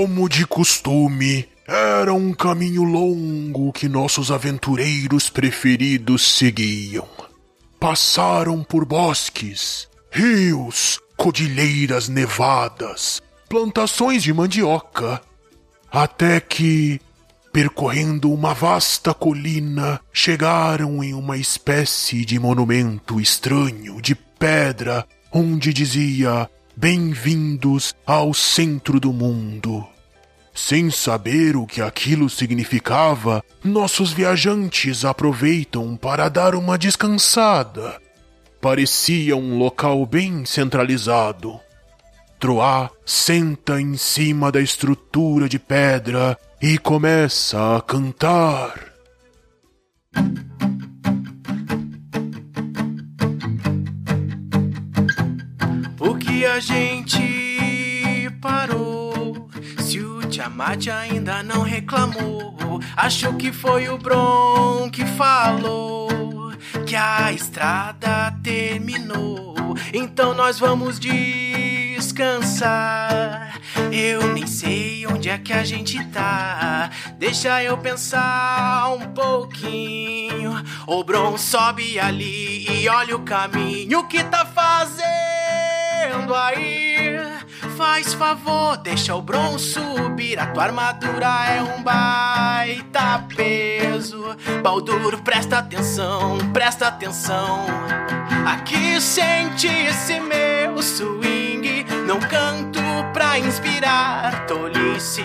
[0.00, 7.06] Como de costume, era um caminho longo que nossos aventureiros preferidos seguiam.
[7.78, 15.20] Passaram por bosques, rios, cordilheiras nevadas, plantações de mandioca,
[15.92, 16.98] até que,
[17.52, 26.48] percorrendo uma vasta colina, chegaram em uma espécie de monumento estranho de pedra, onde dizia
[26.80, 29.86] Bem-vindos ao centro do mundo.
[30.54, 38.00] Sem saber o que aquilo significava, nossos viajantes aproveitam para dar uma descansada.
[38.62, 41.60] Parecia um local bem centralizado.
[42.38, 48.90] Troá senta em cima da estrutura de pedra e começa a cantar.
[56.60, 59.48] A gente parou?
[59.78, 66.52] Se o Tiamat ainda não reclamou, acho que foi o Bron que falou
[66.86, 69.54] que a estrada terminou.
[69.94, 72.28] Então nós vamos descansar.
[73.90, 76.90] Eu nem sei onde é que a gente tá.
[77.18, 80.62] Deixa eu pensar um pouquinho.
[80.86, 85.49] O Bron sobe ali e olha o caminho que tá fazendo
[86.34, 87.18] aí.
[87.76, 90.38] Faz favor, deixa o Bron subir.
[90.38, 94.36] A tua armadura é um baita peso.
[94.62, 97.66] Baldur, presta atenção, presta atenção.
[98.46, 101.84] Aqui sente esse meu swing.
[102.06, 102.80] Não canto
[103.12, 105.24] pra inspirar tolice.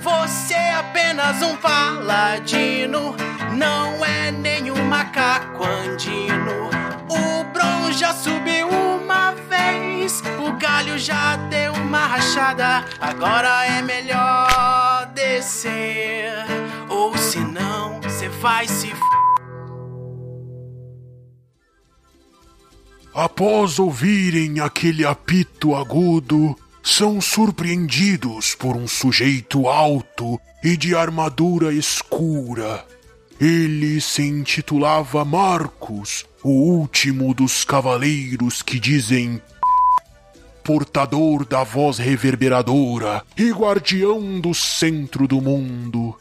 [0.00, 3.14] Você é apenas um paladino.
[3.52, 6.70] Não é nenhum macaco andino.
[7.08, 7.44] O
[7.96, 10.22] já subiu uma vez.
[10.38, 12.84] O galho já deu uma rachada.
[13.00, 16.34] Agora é melhor descer.
[16.90, 19.00] Ou senão, você vai se f...
[23.14, 32.84] Após ouvirem aquele apito agudo, são surpreendidos por um sujeito alto e de armadura escura.
[33.40, 39.40] Ele se intitulava Marcos, o último dos cavaleiros que dizem
[40.64, 46.18] portador da voz reverberadora e guardião do centro do mundo.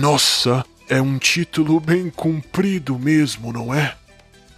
[0.00, 3.94] Nossa, é um título bem comprido mesmo, não é?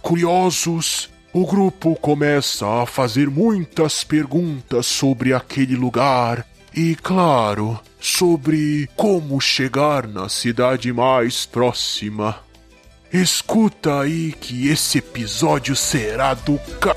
[0.01, 9.39] Curiosos, o grupo começa a fazer muitas perguntas sobre aquele lugar e, claro, sobre como
[9.39, 12.39] chegar na cidade mais próxima.
[13.13, 16.93] Escuta aí que esse episódio será do ca...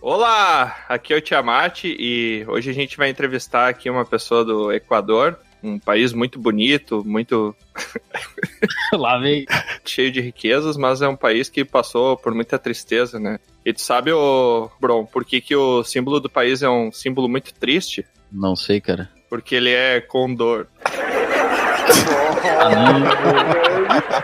[0.00, 4.72] Olá, aqui é o Tiamat e hoje a gente vai entrevistar aqui uma pessoa do
[4.72, 7.54] Equador, um país muito bonito, muito
[8.92, 9.44] Lá vem.
[9.84, 13.38] cheio de riquezas, mas é um país que passou por muita tristeza, né?
[13.64, 17.28] E tu sabe, ô Bron, por que, que o símbolo do país é um símbolo
[17.28, 18.04] muito triste?
[18.30, 19.10] Não sei, cara.
[19.28, 20.66] Porque ele é condor.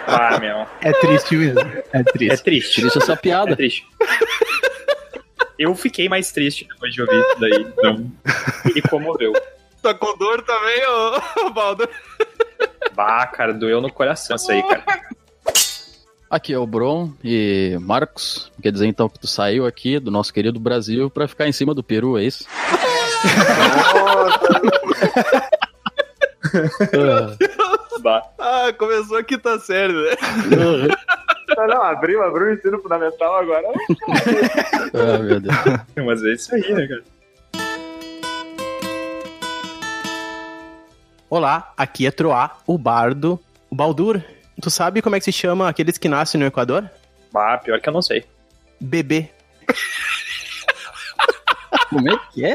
[0.06, 0.66] Ah, meu.
[0.80, 1.60] É triste mesmo.
[1.60, 2.42] É É triste.
[2.44, 2.86] triste.
[2.86, 3.56] Essa É piada.
[3.56, 3.84] triste.
[5.58, 7.60] Eu fiquei mais triste depois de ouvir isso daí.
[7.60, 8.10] Então,
[8.74, 9.32] me comoveu.
[9.82, 10.80] Tá condor também,
[11.44, 11.88] ô Baldo?
[12.94, 14.84] Bah, cara, doeu no coração isso aí, cara.
[16.30, 18.50] Aqui é o Bron e Marcos.
[18.62, 21.74] Quer dizer então que tu saiu aqui do nosso querido Brasil pra ficar em cima
[21.74, 22.46] do Peru, é isso?
[28.02, 28.22] Bah.
[28.38, 30.16] Ah, começou a quinta série, né?
[31.56, 33.68] Não, não, abriu, abriu o ensino fundamental agora.
[34.94, 35.54] ah, meu Deus.
[35.96, 37.02] Mas é isso aí, né, cara?
[41.36, 43.40] Olá, aqui é Troá, o bardo,
[43.70, 44.22] o Baldur.
[44.60, 46.90] Tu sabe como é que se chama aqueles que nascem no Equador?
[47.32, 48.26] Bah, pior que eu não sei.
[48.78, 49.30] Bebê.
[51.88, 52.54] Como é que é?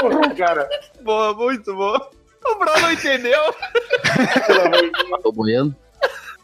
[0.00, 0.68] Porra, cara.
[1.02, 2.10] Boa, muito boa.
[2.46, 3.40] O Bron não entendeu.
[5.22, 5.74] Tô boiando.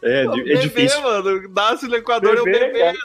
[0.02, 1.00] É, di- é bebê, difícil.
[1.02, 1.48] mano.
[1.54, 2.78] Nasce no Equador, é o Bebê, bebê.
[2.80, 2.96] cara.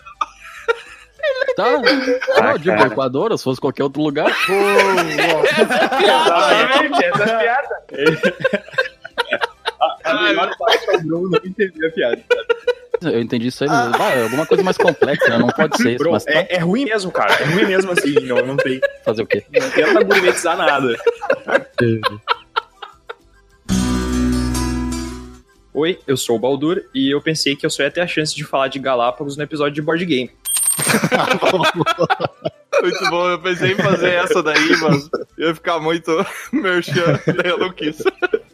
[1.56, 1.64] Tá.
[1.72, 2.82] Não, eu digo.
[2.84, 4.28] Equador, se fosse qualquer outro lugar.
[5.60, 7.84] Exatamente, essa é a piada.
[10.04, 12.22] A menor parte do Bruno não entendeu a piada.
[13.02, 15.40] Eu entendi isso aí, mas ah, é alguma coisa mais complexa, né?
[15.40, 15.98] Não pode ser isso.
[16.04, 17.34] Bro, mas tá- é, é ruim mesmo, cara.
[17.34, 18.14] É ruim mesmo assim.
[18.22, 18.80] Não, não tem.
[19.04, 19.44] fazer o quê?
[19.52, 20.96] Não tenta gourmetizar nada.
[25.74, 28.36] Oi, eu sou o Baldur e eu pensei que eu só ia ter a chance
[28.36, 30.30] de falar de Galápagos no episódio de board game.
[32.82, 37.60] Muito bom, eu pensei em fazer essa daí, mas ia ficar muito merchan, daí eu
[37.60, 38.02] não quis.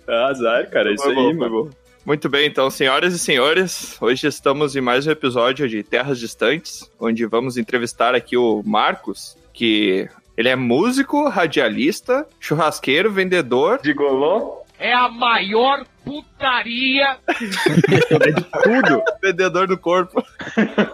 [0.07, 1.63] Ah, azar, cara, é isso aí, bom, foi mano.
[1.65, 1.69] bom.
[2.05, 6.89] Muito bem, então, senhoras e senhores, hoje estamos em mais um episódio de Terras Distantes,
[6.99, 13.79] onde vamos entrevistar aqui o Marcos, que ele é músico, radialista, churrasqueiro, vendedor.
[13.81, 14.63] De golô?
[14.79, 17.17] É a maior putaria
[18.63, 19.03] Tudo.
[19.21, 20.23] Vendedor do corpo.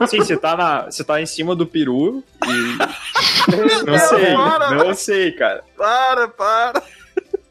[0.08, 2.78] Sim, você tá, na, você tá em cima do peru e.
[3.86, 5.64] Não sei, para, não sei, cara.
[5.78, 6.84] Para, para.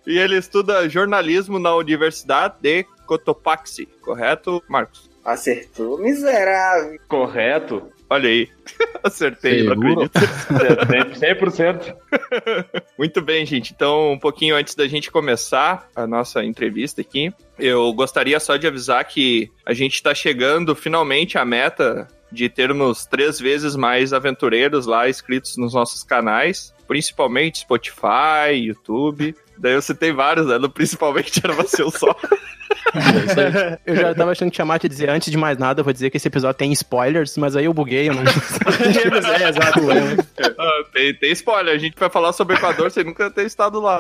[0.07, 5.09] E ele estuda jornalismo na Universidade de Cotopaxi, correto, Marcos?
[5.25, 6.99] Acertou, miserável.
[7.07, 7.93] Correto.
[8.13, 8.47] Olha aí.
[9.03, 10.03] Acertei, não Seguro?
[10.03, 11.19] acredito.
[11.19, 11.97] 100%.
[12.99, 13.73] Muito bem, gente.
[13.73, 18.67] Então, um pouquinho antes da gente começar a nossa entrevista aqui, eu gostaria só de
[18.67, 24.85] avisar que a gente está chegando finalmente à meta de termos três vezes mais aventureiros
[24.85, 29.35] lá inscritos nos nossos canais, principalmente Spotify, YouTube.
[29.57, 30.59] Daí eu citei vários, né?
[30.69, 32.15] Principalmente era você só.
[32.95, 33.79] É.
[33.87, 36.11] Eu já tava achando que chamar te dizer, antes de mais nada, eu vou dizer
[36.11, 38.23] que esse episódio tem spoilers, mas aí eu buguei, eu não.
[38.23, 39.81] é, exato.
[40.59, 43.81] Ah, tem, tem spoiler, a gente vai falar sobre o Equador sem nunca ter estado
[43.81, 43.99] lá.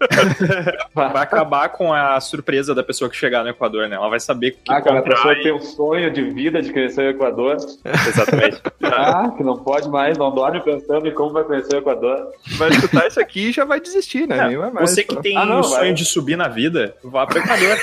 [0.94, 3.96] Vai acabar com a surpresa da pessoa que chegar no Equador, né?
[3.96, 6.60] Ela vai saber o que Ah, cara, a pessoa e- tem um sonho de vida
[6.62, 7.56] de conhecer o Equador.
[7.84, 8.60] Exatamente.
[8.90, 12.32] Ah, que não pode mais, não dorme pensando em como vai conhecer o Equador.
[12.56, 14.48] Vai escutar isso aqui e já vai desistir, né?
[14.48, 14.90] Nem vai mais.
[14.90, 17.76] Você que tem Ah, não, um sonho de subir na vida, vá pro Equador.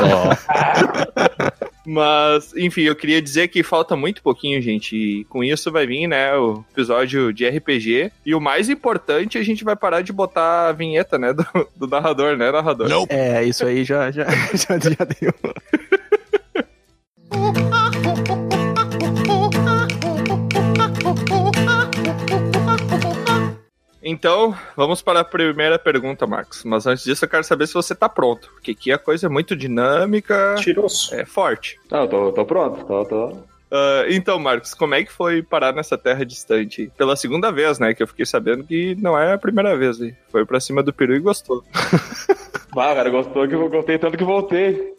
[0.00, 4.96] Ó, Mas, enfim, eu queria dizer que falta muito pouquinho, gente.
[4.96, 8.12] E com isso vai vir, né, o episódio de RPG.
[8.24, 11.44] E o mais importante, a gente vai parar de botar a vinheta, né, do,
[11.76, 12.88] do narrador, né, narrador?
[12.88, 13.06] Não.
[13.08, 14.24] É, isso aí já, já,
[14.54, 15.34] já, já deu.
[24.22, 26.62] Então, vamos para a primeira pergunta, Marcos.
[26.62, 28.48] Mas antes disso, eu quero saber se você tá pronto.
[28.52, 31.12] Porque aqui a coisa é muito dinâmica, Tiroço.
[31.12, 31.76] é forte.
[31.90, 33.36] Não, eu tô, tô pronto, tô, tô.
[33.68, 36.88] Ah, então, Marcos, como é que foi parar nessa terra distante?
[36.96, 37.94] Pela segunda vez, né?
[37.94, 40.00] Que eu fiquei sabendo que não é a primeira vez.
[40.00, 40.16] hein?
[40.30, 41.64] Foi pra cima do peru e gostou.
[42.74, 44.94] Ah, cara, gostou que eu gostei tanto que voltei.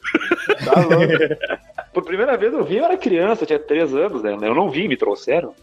[0.64, 1.08] Tá louco.
[1.92, 4.38] Por primeira vez eu vim, eu era criança, eu tinha 3 anos, né?
[4.44, 5.56] Eu não vim, me trouxeram.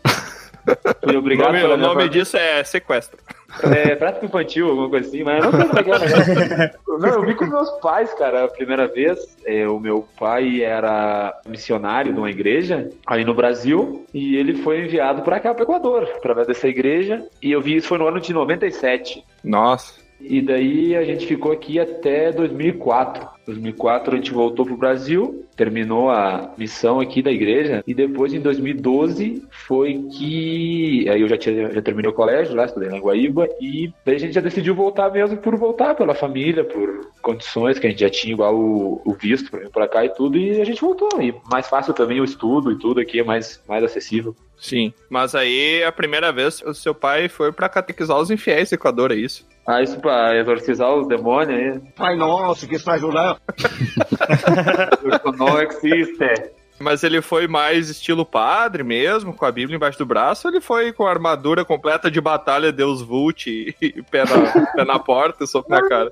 [1.03, 2.09] Fui O obrigado nome, o nome família.
[2.09, 3.19] disso é sequestro.
[3.63, 6.81] É, prática infantil, alguma coisa assim, mas eu não sei como é que é negócio.
[7.01, 9.37] Não, eu vim com meus pais, cara, a primeira vez.
[9.45, 14.81] É, o meu pai era missionário de uma igreja aí no Brasil e ele foi
[14.85, 17.27] enviado pra cá, pro Equador, através dessa igreja.
[17.43, 19.25] E eu vi isso foi no ano de 97.
[19.43, 19.99] Nossa.
[20.21, 23.27] E daí a gente ficou aqui até 2004.
[23.51, 28.41] 2004 a gente voltou pro Brasil, terminou a missão aqui da igreja e depois em
[28.41, 33.49] 2012 foi que aí eu já tinha já terminei o colégio lá, estudei na Guaíba
[33.61, 37.87] e daí a gente já decidiu voltar mesmo por voltar pela família, por condições que
[37.87, 40.61] a gente já tinha igual o, o visto para vir para cá e tudo e
[40.61, 41.21] a gente voltou.
[41.21, 44.35] E mais fácil também o estudo e tudo aqui é mais mais acessível.
[44.61, 44.93] Sim.
[45.09, 49.11] Mas aí, a primeira vez, o seu pai foi pra catequizar os infiéis do Equador,
[49.11, 49.47] é isso?
[49.67, 51.81] Ah, isso para exorcizar os demônios aí.
[51.97, 53.40] Pai nosso, que está ajudando.
[55.39, 56.53] Não existe.
[56.81, 60.61] Mas ele foi mais estilo padre mesmo, com a Bíblia embaixo do braço, ou ele
[60.61, 64.99] foi com a armadura completa de batalha, Deus Vult e, e pé, na, pé na
[64.99, 66.11] porta e soco na cara?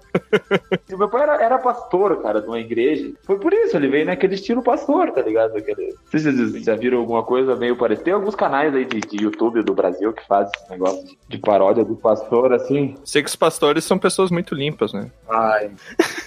[0.89, 3.11] E Meu pai era, era pastor, cara, de uma igreja.
[3.25, 5.57] Foi por isso, ele veio naquele estilo pastor, tá ligado?
[5.57, 5.89] Aquele...
[5.89, 8.05] Não sei se vocês já viram alguma coisa meio parecida.
[8.05, 11.39] Tem alguns canais aí de, de YouTube do Brasil que fazem esse negócio de, de
[11.39, 12.95] paródia do pastor, assim.
[13.05, 15.11] Sei que os pastores são pessoas muito limpas, né?
[15.29, 15.71] Ai.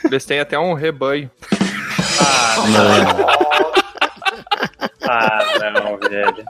[0.03, 1.29] Eles têm até um rebanho.
[2.19, 3.71] Ah, não,
[6.10, 6.46] velho.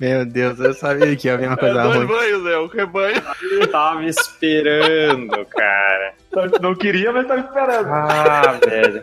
[0.00, 2.50] Meu Deus, eu sabia que ia vir uma coisa é ruim.
[2.50, 3.22] é um rebanho.
[3.52, 6.14] Eu tava esperando, cara.
[6.60, 7.88] Não queria, mas tava esperando.
[7.88, 9.02] Ah, velho.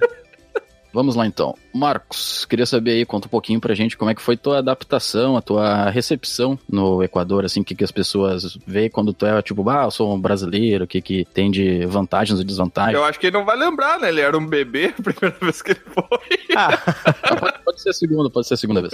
[0.91, 1.55] Vamos lá então.
[1.74, 5.38] Marcos, queria saber aí, conta um pouquinho pra gente como é que foi tua adaptação,
[5.38, 9.39] a tua recepção no Equador, assim, o que, que as pessoas veem quando tu é,
[9.41, 12.96] tipo, ah, eu sou um brasileiro, o que, que tem de vantagens e desvantagens.
[12.96, 14.10] Eu acho que ele não vai lembrar, né?
[14.10, 16.58] Ele era um bebê a primeira vez que ele foi.
[16.58, 18.93] Ah, Pode, pode ser a segunda, pode ser a segunda vez.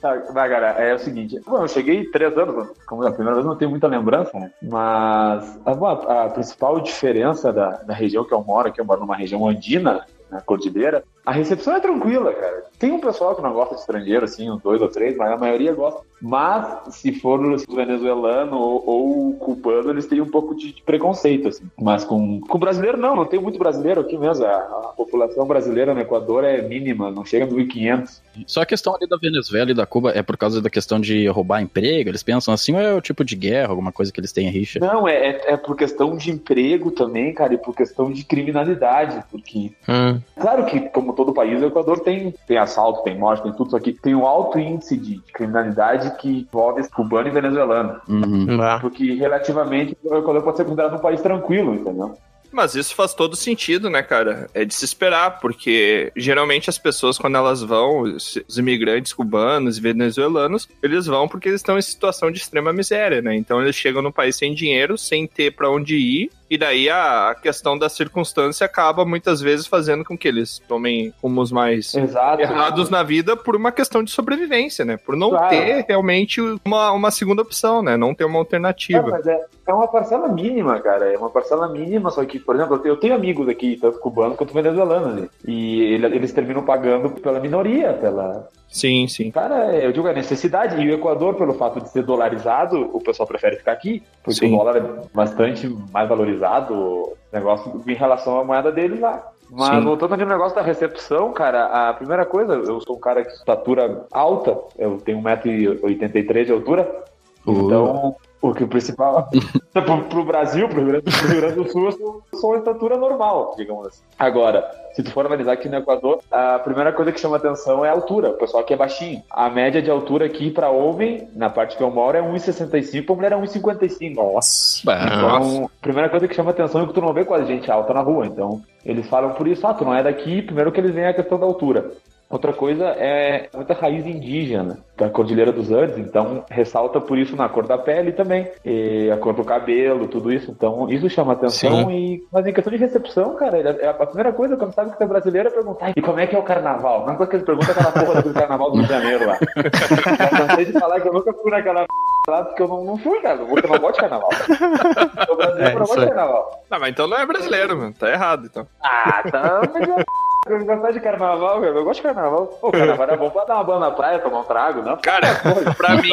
[0.00, 1.38] Tá, vai, cara, é o seguinte.
[1.46, 4.50] Bom, eu cheguei três anos, como a primeira vez não tenho muita lembrança, né?
[4.62, 8.84] Mas a, bom, a- a principal diferença da, da região que eu moro, que eu
[8.86, 12.64] moro numa região andina, na cordilheira, A recepção é tranquila, cara.
[12.78, 15.36] Tem um pessoal que não gosta de estrangeiro, assim, uns dois ou três, mas a
[15.36, 16.00] maioria gosta.
[16.20, 21.64] Mas, se for venezuelano ou, ou cubano, eles têm um pouco de, de preconceito, assim.
[21.80, 24.44] Mas com, com brasileiro, não, não tem muito brasileiro aqui mesmo.
[24.44, 28.20] A, a população brasileira no Equador é mínima, não chega a 1.500.
[28.46, 31.26] Só a questão ali da Venezuela e da Cuba é por causa da questão de
[31.28, 32.10] roubar emprego?
[32.10, 34.78] Eles pensam assim ou é o tipo de guerra, alguma coisa que eles têm rixa?
[34.78, 39.24] Não, é, é, é por questão de emprego também, cara, e por questão de criminalidade,
[39.30, 39.72] porque...
[39.88, 40.20] Hum.
[40.38, 43.76] Claro que, como todo país, o Equador tem, tem assalto, tem morte, tem tudo isso
[43.76, 43.92] aqui.
[43.92, 48.00] Tem um alto índice de criminalidade que envolve cubano e venezuelano.
[48.08, 48.60] Uhum.
[48.60, 48.78] Ah.
[48.80, 52.16] Porque, relativamente, o Equador pode ser considerado um país tranquilo, entendeu?
[52.52, 54.48] Mas isso faz todo sentido, né, cara?
[54.52, 59.80] É de se esperar, porque geralmente as pessoas, quando elas vão, os imigrantes cubanos e
[59.80, 63.36] venezuelanos, eles vão porque eles estão em situação de extrema miséria, né?
[63.36, 67.34] Então eles chegam no país sem dinheiro, sem ter pra onde ir, e daí a
[67.40, 72.42] questão da circunstância acaba muitas vezes fazendo com que eles tomem rumos mais Exato.
[72.42, 74.96] errados na vida por uma questão de sobrevivência, né?
[74.96, 75.48] Por não Claro.
[75.50, 77.96] ter realmente uma, uma segunda opção, né?
[77.96, 79.02] Não ter uma É, alternativa.
[79.08, 81.12] mas é, é uma parcela mínima, cara.
[81.12, 84.52] É uma parcela mínima, só que, por exemplo, eu tenho, amigos aqui, tanto cubanos quanto
[84.54, 85.28] venezuelanos, né?
[85.46, 88.48] e ele- eles terminam pagando pela minoria, pela.
[88.70, 89.30] Sim, sim.
[89.32, 90.80] Cara, eu digo a necessidade.
[90.80, 94.54] E o Equador, pelo fato de ser dolarizado, o pessoal prefere ficar aqui, porque Sim.
[94.54, 99.28] o dólar é bastante mais valorizado, negócio em relação à moeda deles lá.
[99.50, 99.84] Mas Sim.
[99.84, 103.32] voltando ali no negócio da recepção, cara, a primeira coisa, eu sou um cara de
[103.32, 107.04] estatura alta, eu tenho 1,83m de altura,
[107.44, 109.28] então o que o principal.
[109.72, 111.00] pro, pro Brasil, pro Rio
[111.40, 114.02] Grande do Sul, eu sou, sou uma estatura normal, digamos assim.
[114.18, 114.70] Agora,
[115.00, 117.92] se tu for analisar aqui no Equador, a primeira coisa que chama atenção é a
[117.92, 118.30] altura.
[118.30, 119.22] O pessoal aqui é baixinho.
[119.30, 123.14] A média de altura aqui pra homem, na parte que eu moro, é 1,65, pra
[123.14, 124.14] mulher é 1,55.
[124.14, 124.82] Nossa.
[124.82, 127.94] Então, a primeira coisa que chama atenção é que tu não vê quase gente alta
[127.94, 128.26] na rua.
[128.26, 131.14] Então, eles falam por isso, ah, tu não é daqui, primeiro que eles veem a
[131.14, 131.90] questão da altura.
[132.30, 137.48] Outra coisa é muita raiz indígena da Cordilheira dos Andes, então ressalta por isso na
[137.48, 140.50] cor da pele também, e a cor do cabelo, tudo isso.
[140.52, 141.90] Então isso chama atenção.
[141.90, 145.02] E, mas em questão de recepção, cara, ele- a primeira coisa quando sabe que tu
[145.02, 146.98] é brasileiro é perguntar: e como é que é o carnaval?
[146.98, 149.26] A mesma coisa que eles perguntam é aquela porra do carnaval do Rio de Janeiro
[149.26, 149.38] lá.
[149.56, 151.86] Eu cansei de falar que eu nunca fui naquela
[152.28, 153.40] lá porque eu não, não fui, cara.
[153.40, 154.28] Eu não gosto de carnaval.
[154.32, 156.62] Eu sou brasileiro, É, eu não gosto de carnaval.
[156.70, 157.92] Ah, mas então não é brasileiro, mano.
[157.98, 158.66] Tá errado, então.
[158.84, 159.60] Ah, tá.
[159.74, 160.04] Mas
[160.52, 161.76] eu eu gostar de carnaval, velho.
[161.76, 162.46] Eu gosto de carnaval.
[162.46, 164.96] Pô, carnaval é bom pra dar uma banda na praia, tomar um trago, não?
[164.98, 165.40] Cara,
[165.76, 166.12] pra mim,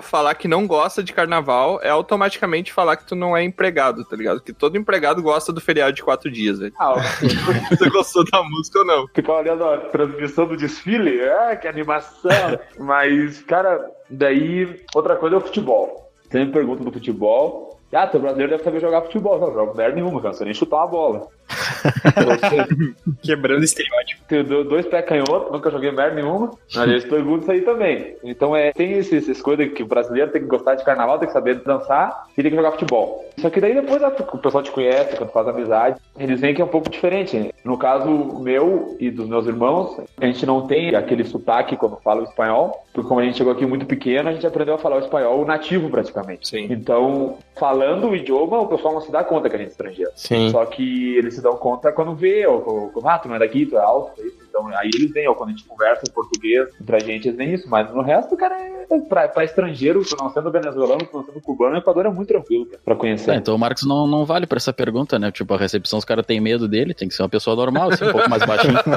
[0.00, 4.16] falar que não gosta de carnaval é automaticamente falar que tu não é empregado, tá
[4.16, 4.40] ligado?
[4.40, 6.72] Que todo empregado gosta do feriado de quatro dias, velho.
[6.78, 6.94] Ah,
[7.70, 9.08] você gostou da música ou não.
[9.08, 12.58] Ficar olhando a transmissão do desfile, ah, que animação.
[12.78, 16.10] Mas, cara, daí, outra coisa é o futebol.
[16.30, 17.77] Sempre pergunta do futebol.
[17.92, 19.38] Ah, teu brasileiro deve saber jogar futebol.
[19.38, 20.28] Não, jogo merda nenhuma, cara.
[20.28, 21.26] Não sei nem chutar uma bola.
[23.22, 24.22] Quebrando estereótipo.
[24.28, 26.50] Tenho do- dois pés canhotos, nunca joguei merda nenhuma.
[26.74, 28.16] Mas eles perguntam isso aí também.
[28.22, 31.28] Então é, tem esses- essas coisas que o brasileiro tem que gostar de carnaval, tem
[31.28, 33.24] que saber dançar e tem que jogar futebol.
[33.38, 36.64] Só que daí depois o pessoal te conhece, quando faz amizade, eles veem que é
[36.64, 37.54] um pouco diferente.
[37.64, 38.08] No caso
[38.42, 42.84] meu e dos meus irmãos, a gente não tem aquele sotaque quando fala o espanhol,
[42.92, 45.44] porque como a gente chegou aqui muito pequeno, a gente aprendeu a falar o espanhol
[45.46, 46.48] nativo praticamente.
[46.48, 46.66] Sim.
[46.70, 50.10] Então, falando o idioma, o pessoal não se dá conta que a gente é estrangeiro.
[50.14, 50.50] Sim.
[50.50, 53.66] Só que eles se dão conta quando vê, ou, ou ah, tu não é daqui,
[53.66, 54.47] tu é alto, é isso.
[54.58, 57.36] Então aí eles vêm, ou quando a gente conversa em português, entre a gente eles
[57.36, 57.68] veem isso.
[57.68, 61.40] Mas no resto, cara, é pra, pra estrangeiro, tu não sendo venezuelano, tu não sendo
[61.40, 63.30] cubano, o Equador é muito tranquilo, cara, pra conhecer.
[63.30, 65.30] É, então o Marcos não, não vale pra essa pergunta, né?
[65.30, 68.06] Tipo, a recepção, os caras têm medo dele, tem que ser uma pessoa normal, assim,
[68.06, 68.78] um pouco mais baixinho.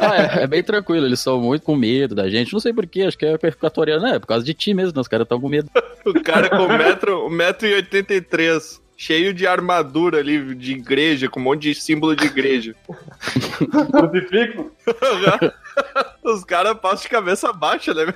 [0.00, 2.52] Ah, é, é bem tranquilo, eles são muito com medo da gente.
[2.52, 5.00] Não sei porquê, acho que é equatoriano, é por causa de ti mesmo, né?
[5.00, 5.68] Os caras estão com medo.
[6.02, 12.14] O cara com 1,83m, cheio de armadura ali de igreja, com um monte de símbolo
[12.14, 12.76] de igreja.
[13.90, 14.70] Crucifixo,
[16.22, 18.12] Os caras passam de cabeça baixa, né?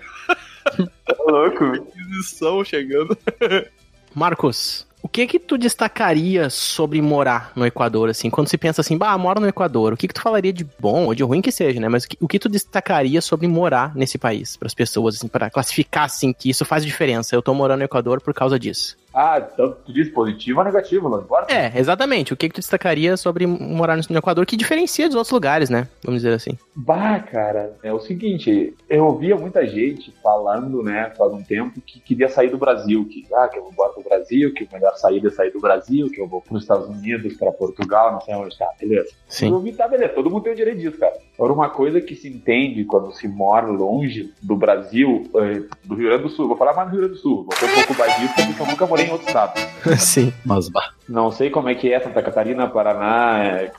[0.77, 1.65] tá louco.
[1.65, 3.17] Inquisição chegando.
[4.15, 8.29] Marcos, o que que tu destacaria sobre morar no Equador, assim?
[8.29, 11.07] Quando se pensa assim, bah, moro no Equador, o que que tu falaria de bom
[11.07, 11.89] ou de ruim que seja, né?
[11.89, 14.55] Mas o que, o que tu destacaria sobre morar nesse país?
[14.55, 17.35] Para as pessoas, assim, para classificar, assim, que isso faz diferença.
[17.35, 19.03] Eu tô morando no Equador por causa disso.
[19.15, 21.55] Ah, então tu diz positivo ou negativo, não importa?
[21.55, 22.33] É, exatamente.
[22.33, 25.87] O que que tu destacaria sobre morar no Equador que diferencia dos outros lugares, né?
[26.03, 26.59] Vamos dizer assim.
[26.75, 32.01] Bah, cara, é o seguinte, eu ouvia muita gente falando, né, faz um tempo, que
[32.01, 34.97] queria sair do Brasil, que, ah, que eu vou embora do Brasil, que o melhor
[34.97, 38.21] saída é sair do Brasil, que eu vou para os Estados Unidos, para Portugal, não
[38.21, 39.11] sei onde, tá, beleza.
[39.29, 39.49] Sim.
[39.49, 41.15] Eu ouvi, tá, beleza, todo mundo tem o direito disso, cara.
[41.37, 46.09] Agora, uma coisa que se entende quando se mora longe do Brasil, eh, do Rio
[46.09, 47.95] Grande do Sul, vou falar mais do Rio Grande do Sul, vou ser um pouco
[47.95, 49.59] bairrista, porque eu nunca morei em outro estado.
[49.99, 50.33] Sim.
[50.45, 50.91] Mas, bah.
[51.09, 53.73] Não sei como é que é Santa Catarina, Paraná, é,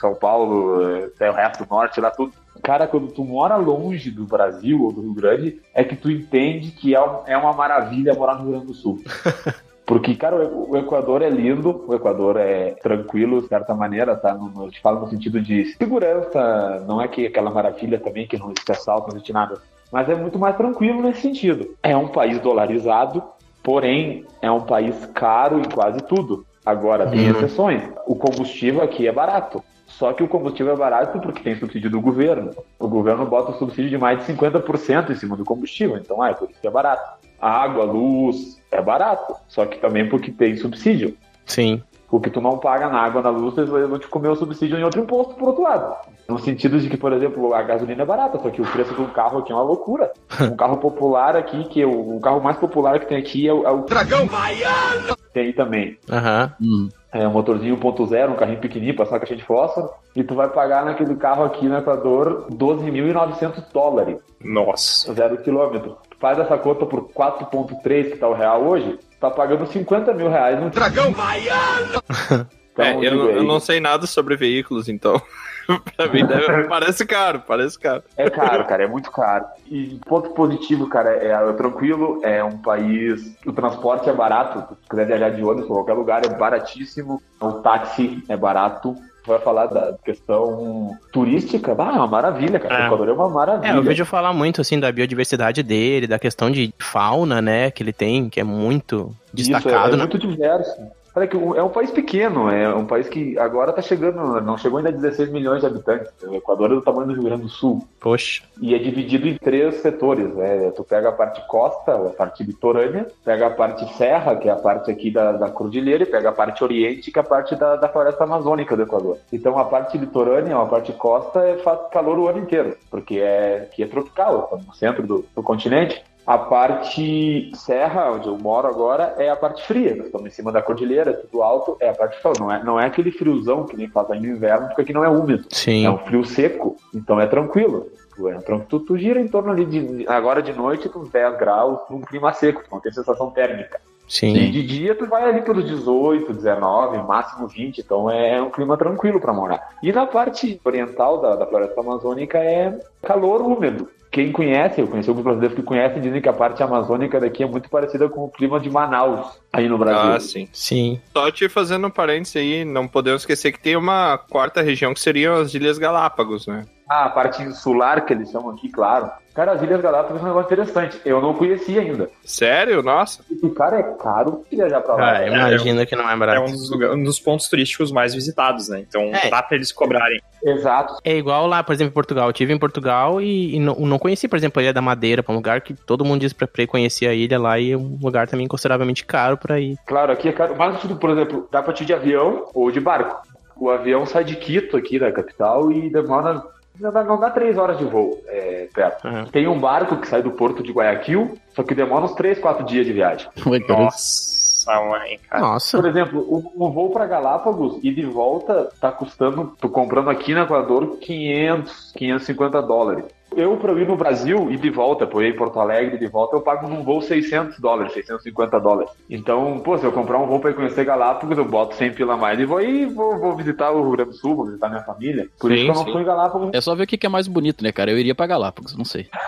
[0.00, 2.32] São Paulo, é, até o resto do norte, lá tudo.
[2.62, 6.70] Cara, quando tu mora longe do Brasil ou do Rio Grande, é que tu entende
[6.70, 9.02] que é, é uma maravilha morar no Rio Grande do Sul.
[9.84, 14.38] Porque, cara, o Equador é lindo, o Equador é tranquilo, de certa maneira, tá?
[14.56, 18.52] Eu te falo no sentido de segurança, não é que aquela maravilha também que não
[18.52, 19.60] existe assalto, não existe nada.
[19.90, 21.76] Mas é muito mais tranquilo nesse sentido.
[21.82, 23.22] É um país dolarizado,
[23.62, 26.44] porém é um país caro em quase tudo.
[26.64, 27.36] Agora, tem Uhum.
[27.36, 27.82] exceções.
[28.06, 29.62] O combustível aqui é barato.
[29.86, 32.50] Só que o combustível é barato porque tem subsídio do governo.
[32.78, 35.96] O governo bota um subsídio de mais de 50% em cima do combustível.
[35.98, 37.18] Então, ah, é por isso que é barato.
[37.40, 39.34] A água, a luz, é barato.
[39.48, 41.16] Só que também porque tem subsídio.
[41.44, 41.82] Sim.
[42.12, 44.78] O que tu não paga na água, na luz, eles vão te comer o subsídio
[44.78, 45.96] em outro imposto, por outro lado.
[46.28, 49.06] No sentido de que, por exemplo, a gasolina é barata, só que o preço do
[49.06, 50.12] carro aqui é uma loucura.
[50.52, 53.52] Um carro popular aqui, que é o, o carro mais popular que tem aqui é
[53.52, 55.16] o, é o Dragão Baiano!
[55.32, 55.96] tem aí também.
[56.10, 56.52] Aham.
[56.60, 56.88] Hum.
[57.10, 60.84] É um motorzinho 1.0, um carrinho pequenininho, passar caixa de fósforo, e tu vai pagar
[60.84, 65.12] naquele carro aqui no Equador 12.900 dólares, Nossa.
[65.12, 65.98] zero quilômetro.
[66.08, 70.28] Tu faz essa conta por 4.3 que tá o real hoje, tá pagando 50 mil
[70.28, 72.02] reais no Dragão Baiano!
[72.28, 72.46] então,
[72.84, 75.20] É, eu, eu não sei nada sobre veículos, então.
[75.94, 78.02] pra mim deve- parece caro, parece caro.
[78.16, 79.44] É caro, cara, é muito caro.
[79.70, 83.36] E ponto positivo, cara, é, é tranquilo, é um país.
[83.46, 84.74] O transporte é barato.
[84.82, 87.22] Se quiser viajar de ônibus pra qualquer lugar, é baratíssimo.
[87.40, 88.96] O táxi é barato.
[89.24, 92.74] Vai falar da questão turística, ah, é uma maravilha, cara.
[92.74, 92.82] É.
[92.82, 93.72] O Equador é uma maravilha.
[93.72, 97.82] É, eu vejo falar muito, assim, da biodiversidade dele, da questão de fauna, né, que
[97.82, 99.96] ele tem, que é muito destacado, Isso, é, é né?
[99.98, 100.76] muito diverso.
[101.14, 104.78] Olha que é um país pequeno, é um país que agora tá chegando, não chegou
[104.78, 106.10] ainda a 16 milhões de habitantes.
[106.22, 107.86] O Equador é do tamanho do Rio Grande do Sul.
[108.00, 108.42] Poxa.
[108.60, 110.70] E é dividido em três setores, né?
[110.70, 114.56] Tu pega a parte costa, a parte litorânea, pega a parte serra, que é a
[114.56, 117.76] parte aqui da, da cordilheira, e pega a parte oriente, que é a parte da,
[117.76, 119.18] da floresta amazônica do Equador.
[119.30, 123.68] Então a parte litorânea, a parte costa, é, faz calor o ano inteiro, porque é,
[123.74, 126.02] que é tropical, no centro do, do continente.
[126.26, 129.96] A parte serra, onde eu moro agora, é a parte fria.
[129.96, 132.32] Nós estamos em cima da cordilheira, é tudo alto, é a parte fria.
[132.38, 135.04] Não é, não é aquele friozão que nem faz aí no inverno, porque aqui não
[135.04, 135.44] é úmido.
[135.50, 135.84] Sim.
[135.84, 137.88] É um frio seco, então é tranquilo.
[138.14, 140.06] Tu, é tran- tu, tu gira em torno ali de.
[140.06, 143.80] Agora de noite, com 10 graus, num clima seco, tu não tem sensação térmica.
[144.06, 144.32] E Sim.
[144.34, 149.18] de dia, tu vai ali pelos 18, 19, máximo 20, então é um clima tranquilo
[149.18, 149.70] para morar.
[149.82, 153.88] E na parte oriental da, da floresta amazônica é calor úmido.
[154.12, 157.46] Quem conhece, eu conheci alguns brasileiros que conhecem, dizem que a parte amazônica daqui é
[157.46, 160.12] muito parecida com o clima de Manaus, aí no Brasil.
[160.12, 160.46] Ah, sim.
[160.52, 161.00] Sim.
[161.14, 165.00] Só te fazendo um parênteses aí, não podemos esquecer que tem uma quarta região que
[165.00, 166.66] seriam as Ilhas Galápagos, né?
[166.88, 169.10] Ah, a parte insular que eles chamam aqui, claro.
[169.34, 171.00] Cara, as Ilhas Galápagos é um negócio interessante.
[171.06, 172.10] Eu não conhecia ainda.
[172.22, 172.82] Sério?
[172.82, 173.24] Nossa.
[173.30, 175.12] E, cara, é caro viajar pra lá.
[175.16, 176.42] Ah, imagina que não é É barato.
[176.42, 178.80] um dos, lugar- um dos pontos turísticos mais visitados, né?
[178.86, 179.30] Então É.
[179.30, 180.20] dá pra eles cobrarem.
[180.44, 180.96] Exato.
[181.02, 182.28] É igual lá, por exemplo, em Portugal.
[182.28, 185.22] Eu tive em Portugal e, e não, não conheci, por exemplo, a Ilha da Madeira,
[185.22, 187.72] pra um lugar que todo mundo diz pra, pra ir conhecer a ilha lá e
[187.72, 189.78] é um lugar também consideravelmente caro pra ir.
[189.86, 190.54] Claro, aqui é caro.
[190.58, 193.16] Mas tudo, por exemplo, dá pra te ir de avião ou de barco.
[193.56, 196.42] O avião sai de Quito, aqui da capital, e demora.
[196.78, 199.06] Não dá, não dá três horas de voo é, perto.
[199.30, 202.64] Tem um barco que sai do porto de Guayaquil, só que demora uns três, quatro
[202.64, 203.28] dias de viagem.
[203.68, 205.42] Nossa, mãe, cara.
[205.42, 205.76] Nossa.
[205.76, 210.34] Por exemplo, um, um voo para Galápagos e de volta tá custando, tô comprando aqui
[210.34, 213.04] no Equador 500, 550 dólares.
[213.36, 215.98] Eu, para eu ir no Brasil e de volta, para eu ir em Porto Alegre
[215.98, 218.90] de volta, eu pago num voo 600 dólares, 650 dólares.
[219.08, 222.14] Então, pô, se eu comprar um voo para ir conhecer Galápagos, eu boto 100 pila
[222.14, 224.68] a mais e vou aí, vou, vou visitar o Rio Grande do Sul, vou visitar
[224.68, 225.26] minha família.
[225.40, 225.92] Por Sim, isso que eu não sim.
[225.92, 226.50] fui em Galápagos.
[226.52, 227.90] É só ver o que é mais bonito, né, cara?
[227.90, 229.08] Eu iria pra Galápagos, não sei.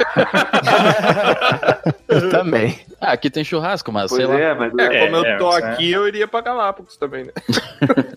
[2.09, 2.79] Eu também.
[3.01, 4.41] Ah, aqui tem churrasco, mas Pois sei lá.
[4.41, 7.25] é, mas É, É, como eu é, tô mas, aqui, eu iria pra Galápagos também,
[7.25, 7.33] né?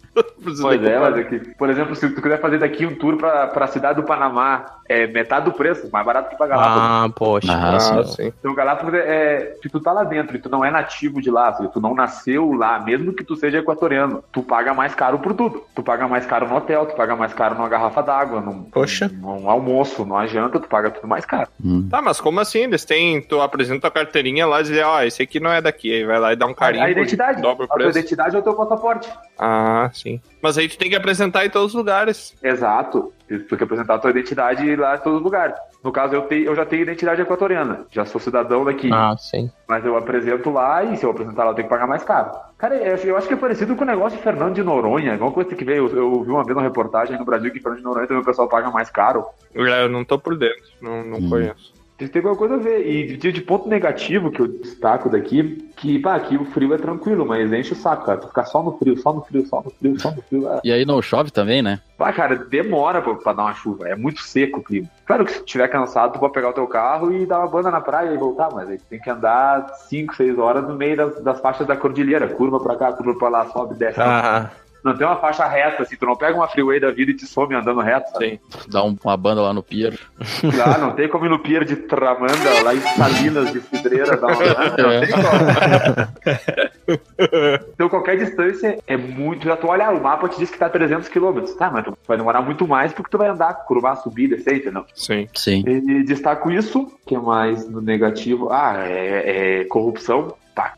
[0.62, 3.68] Pois é, mas aqui, por exemplo, se tu quiser fazer daqui um tour pra, pra
[3.68, 6.82] cidade do Panamá, é metade do preço, mais barato que pra Galápagos.
[6.84, 7.52] Ah, poxa.
[7.54, 8.34] Ah, Ah, sim.
[8.40, 11.30] Então, Galápagos é, é- se tu tá lá dentro e tu não é nativo de
[11.30, 15.20] lá, se tu não nasceu lá, mesmo que tu seja equatoriano, tu paga mais caro
[15.20, 15.64] por tudo.
[15.76, 19.10] Tu paga mais caro no hotel, tu paga mais caro numa garrafa d'água, num, Poxa.
[19.14, 21.48] num almoço, numa janta, tu paga tudo mais caro.
[21.64, 21.88] Hum.
[21.90, 22.60] Tá, mas como assim?
[22.60, 23.22] Eles têm.
[23.22, 25.92] Tu apresenta a carteirinha lá e diz, ó, esse aqui não é daqui.
[25.94, 26.84] Aí vai lá e dá um carinho.
[26.84, 28.00] a identidade, dobra o a tua preço.
[28.00, 29.10] identidade é o teu passaporte.
[29.38, 30.20] Ah, sim.
[30.42, 32.36] Mas aí tu tem que apresentar em todos os lugares.
[32.44, 33.12] Exato.
[33.28, 35.56] Tu tem que apresentar a tua identidade lá em todos os lugares.
[35.84, 38.90] No caso, eu, tenho, eu já tenho identidade equatoriana, já sou cidadão daqui.
[38.92, 39.52] Ah, sim.
[39.68, 42.32] Mas eu apresento lá e se eu apresentar lá eu tenho que pagar mais caro.
[42.58, 45.14] Cara, eu, eu acho que é parecido com o negócio de Fernando de Noronha.
[45.14, 45.88] Alguma coisa que veio.
[45.90, 48.26] Eu, eu vi uma vez uma reportagem no Brasil que Fernando de Noronha também o
[48.26, 49.26] pessoal paga mais caro.
[49.54, 51.30] Eu não tô por dentro, não, não Hum.
[51.30, 51.77] conheço.
[51.98, 52.88] Tem alguma coisa a ver.
[52.88, 56.78] E de, de ponto negativo que eu destaco daqui, que, pá, aqui o frio é
[56.78, 58.20] tranquilo, mas enche o saco, cara.
[58.20, 60.48] Tu ficar só no frio, só no frio, só no frio, só no frio.
[60.64, 61.80] E aí não chove também, né?
[61.98, 63.90] Pá, cara, demora pra, pra dar uma chuva.
[63.90, 64.88] É muito seco o clima.
[65.08, 67.72] Claro que se tiver cansado, tu pode pegar o teu carro e dar uma banda
[67.72, 70.98] na praia e voltar, mas aí tu tem que andar 5, 6 horas no meio
[70.98, 72.28] das, das faixas da cordilheira.
[72.28, 74.00] Curva pra cá, curva pra lá, sobe, desce.
[74.00, 74.52] Ah,
[74.88, 77.26] Não tem uma faixa reta, assim, tu não pega uma freeway da vida e te
[77.26, 78.40] some andando reto, sabe?
[78.68, 79.98] Dá um- uma banda lá no pier.
[80.66, 84.28] Ah, não tem como ir no pier de Tramanda, lá em Salinas de Cidreira, dar
[84.28, 84.36] uma...
[84.78, 86.58] não tem como.
[87.74, 89.46] Então qualquer distância é muito...
[89.46, 91.40] Já tu olha, o mapa te diz que tá 300 km.
[91.58, 94.86] Tá, mas tu vai demorar muito mais porque tu vai andar, curvar, subir, descer, entendeu?
[94.96, 95.28] Sim.
[95.34, 95.64] Sim.
[95.68, 98.50] E destaco isso, que é mais no negativo.
[98.52, 100.34] Ah, é, é corrupção.
[100.56, 100.74] Tá.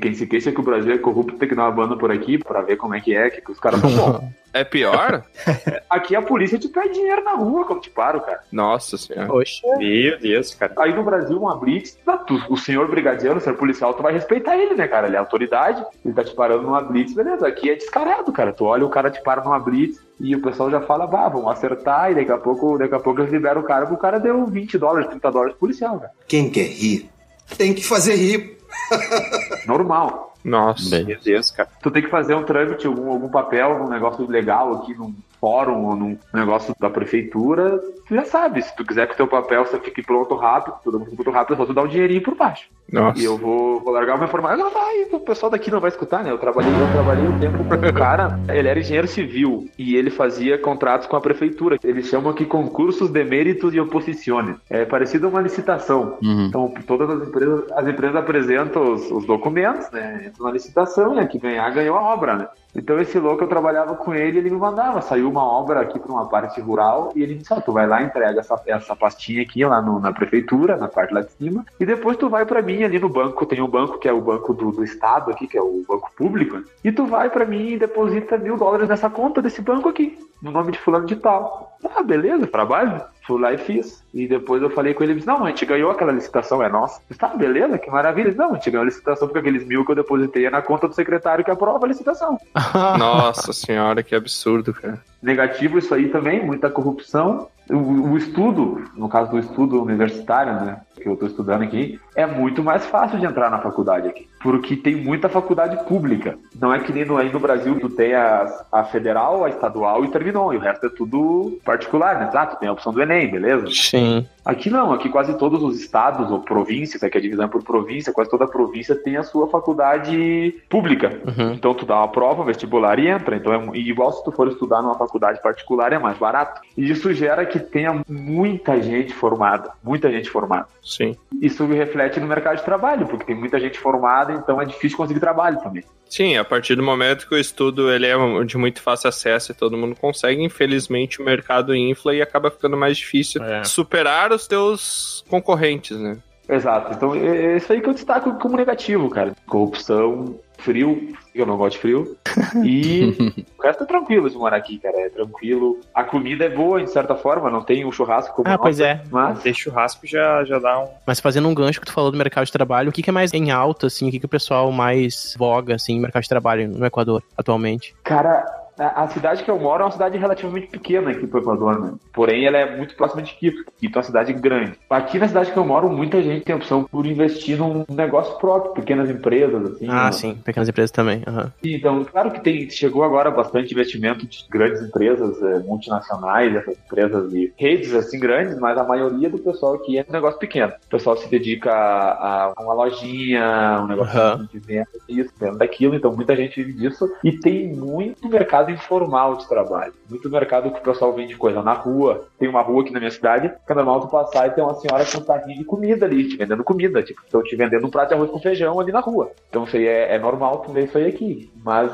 [0.00, 2.36] Quem se queixa que o Brasil é corrupto tem que dar uma banda por aqui
[2.38, 4.24] pra ver como é que é, que, os caras são bons.
[4.56, 5.22] É pior?
[5.90, 8.40] Aqui a polícia te pede dinheiro na rua quando te param, cara.
[8.50, 9.30] Nossa senhora.
[9.76, 10.72] Meu Deus, cara.
[10.78, 14.56] Aí no Brasil, uma blitz, tu- o senhor brigadiano, o senhor policial, tu vai respeitar
[14.56, 15.08] ele, né, cara?
[15.08, 17.46] Ele é autoridade, ele tá te parando numa blitz, beleza.
[17.46, 18.50] Aqui é descarado, cara.
[18.50, 21.52] Tu olha, o cara te para numa blitz e o pessoal já fala, vá, vamos
[21.52, 24.46] acertar, e daqui a pouco, daqui a pouco eles liberam o cara, o cara deu
[24.46, 26.12] 20 dólares, 30 dólares pro policial, cara.
[26.26, 27.10] Quem quer rir
[27.58, 28.56] tem que fazer rir.
[29.66, 30.34] Normal.
[30.44, 31.02] Nossa.
[31.02, 31.68] Meu Deus, cara.
[31.82, 35.84] Tu tem que fazer um trâmite, algum, algum papel, um negócio legal aqui num fórum
[35.86, 38.62] ou num negócio da prefeitura, tu já sabe.
[38.62, 41.56] Se tu quiser que o teu papel você fique pronto rápido, tudo muito rápido, eu
[41.56, 42.68] vou te dar um dinheirinho por baixo.
[42.92, 43.20] Nossa.
[43.20, 44.62] E eu vou, vou largar o meu formulário.
[44.62, 46.30] Não, vai, o pessoal daqui não vai escutar, né?
[46.30, 50.10] Eu trabalhei, eu trabalhei um tempo com um cara, ele era engenheiro civil e ele
[50.10, 51.78] fazia contratos com a prefeitura.
[51.82, 54.56] Eles chamam aqui concursos de méritos e oposições.
[54.70, 56.16] É parecido a uma licitação.
[56.22, 56.46] Uhum.
[56.46, 60.26] Então, todas as empresas, as empresas apresentam os, os documentos, né?
[60.26, 61.26] Entra na licitação, né?
[61.26, 62.48] Que ganhar, ganhou a obra, né?
[62.76, 65.00] Então, esse louco, eu trabalhava com ele, ele me mandava.
[65.00, 68.02] Saiu uma obra aqui para uma parte rural e ele disse: Ó, tu vai lá,
[68.02, 71.86] entrega essa, essa pastinha aqui lá no- na prefeitura, na parte lá de cima, e
[71.86, 73.46] depois tu vai para mim ali no banco.
[73.46, 76.10] Tem um banco que é o banco do, do estado aqui, que é o banco
[76.16, 80.18] público, e tu vai para mim e deposita mil dólares nessa conta desse banco aqui,
[80.42, 81.76] no nome de fulano de tal.
[81.94, 83.00] Ah, beleza, trabalho.
[83.26, 84.04] Fui lá e fiz.
[84.14, 86.68] E depois eu falei com ele, ele disse, não, a gente ganhou aquela licitação, é
[86.68, 87.00] nossa.
[87.00, 88.32] Eu disse, tá, beleza, que maravilha.
[88.34, 90.86] Não, a gente ganhou a licitação porque aqueles mil que eu depositei é na conta
[90.86, 92.38] do secretário que aprova a licitação.
[92.98, 95.02] Nossa senhora, que absurdo, cara.
[95.22, 97.48] Negativo isso aí também, muita corrupção.
[97.68, 102.24] O, o estudo, no caso do estudo universitário, né, que eu estou estudando aqui, é
[102.24, 106.38] muito mais fácil de entrar na faculdade aqui, porque tem muita faculdade pública.
[106.60, 110.04] Não é que nem no, aí no Brasil tu tem a, a federal, a estadual
[110.04, 112.26] e terminou, e o resto é tudo particular, né?
[112.26, 113.66] Tá, tu tem a opção do Enem, beleza?
[113.70, 114.26] Sim.
[114.46, 118.12] Aqui não, aqui quase todos os estados ou províncias, aqui a divisão é por província,
[118.12, 121.20] quase toda província tem a sua faculdade pública.
[121.26, 121.54] Uhum.
[121.54, 123.34] Então tu dá uma prova, vestibular e entra.
[123.34, 126.60] Então é igual se tu for estudar numa faculdade particular é mais barato.
[126.76, 130.68] E isso gera que tenha muita gente formada, muita gente formada.
[130.80, 131.16] Sim.
[131.42, 135.18] Isso reflete no mercado de trabalho, porque tem muita gente formada, então é difícil conseguir
[135.18, 135.82] trabalho também.
[136.08, 139.54] Sim, a partir do momento que o estudo ele é de muito fácil acesso e
[139.54, 143.64] todo mundo consegue, infelizmente o mercado infla e acaba ficando mais difícil É.
[143.64, 146.18] superar os teus concorrentes, né?
[146.48, 146.92] Exato.
[146.94, 149.34] Então é é isso aí que eu destaco como negativo, cara.
[149.46, 152.16] Corrupção, frio, eu não gosto de frio.
[152.64, 153.16] E
[153.58, 154.98] o resto é tranquilo de morar aqui, cara.
[155.00, 155.80] É tranquilo.
[155.94, 158.90] A comida é boa, de certa forma, não tem um churrasco como Ah, pois nossa,
[158.90, 159.02] é.
[159.10, 160.88] Mas Ter churrasco já, já dá um.
[161.06, 163.12] Mas fazendo um gancho que tu falou do mercado de trabalho, o que, que é
[163.12, 166.28] mais em alta, assim, o que, que o pessoal mais voga, assim, no mercado de
[166.28, 167.94] trabalho no Equador, atualmente?
[168.04, 168.44] Cara,
[168.78, 171.94] a, a cidade que eu moro é uma cidade relativamente pequena aqui pro Equador, né?
[172.12, 173.64] Porém, ela é muito próxima de Quito.
[173.78, 174.72] Quito é uma cidade grande.
[174.90, 178.74] Aqui na cidade que eu moro, muita gente tem opção por investir num negócio próprio,
[178.74, 179.86] pequenas empresas, assim.
[179.88, 180.12] Ah, né?
[180.12, 181.22] sim, pequenas empresas também.
[181.26, 181.52] aham.
[181.62, 187.30] Então, claro que tem, chegou agora bastante investimento de grandes empresas eh, multinacionais, essas empresas
[187.30, 190.72] de redes assim grandes, mas a maioria do pessoal aqui é um negócio pequeno.
[190.86, 194.48] O pessoal se dedica a, a uma lojinha, um negócio Aham.
[194.52, 197.08] de venda disso, venda daquilo, então muita gente vive disso.
[197.24, 199.92] E tem muito mercado informal de trabalho.
[200.08, 202.26] Muito mercado que o pessoal vende coisa na rua.
[202.38, 204.74] Tem uma rua aqui na minha cidade, que é normal tu passar e tem uma
[204.74, 207.02] senhora com um carrinho de comida ali, te vendendo comida.
[207.02, 209.30] Tipo, estão te vendendo um prato de arroz com feijão ali na rua.
[209.48, 211.50] Então isso aí é, é normal tu ver isso aí aqui.
[211.64, 211.92] Mas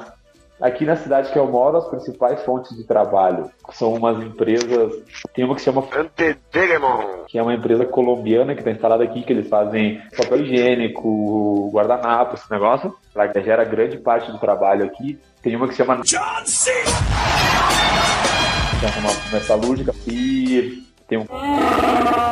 [0.60, 5.02] aqui na cidade que eu moro, as principais fontes de trabalho são umas empresas.
[5.34, 5.82] Tem uma que se chama
[7.26, 12.36] que é uma empresa colombiana que está instalada aqui, que eles fazem papel higiênico, guardanapo,
[12.36, 12.94] esse negócio.
[13.14, 15.18] Ela gera grande parte do trabalho aqui.
[15.42, 16.16] Tem uma que se chama que
[18.86, 21.26] é uma metalúrgica e tem um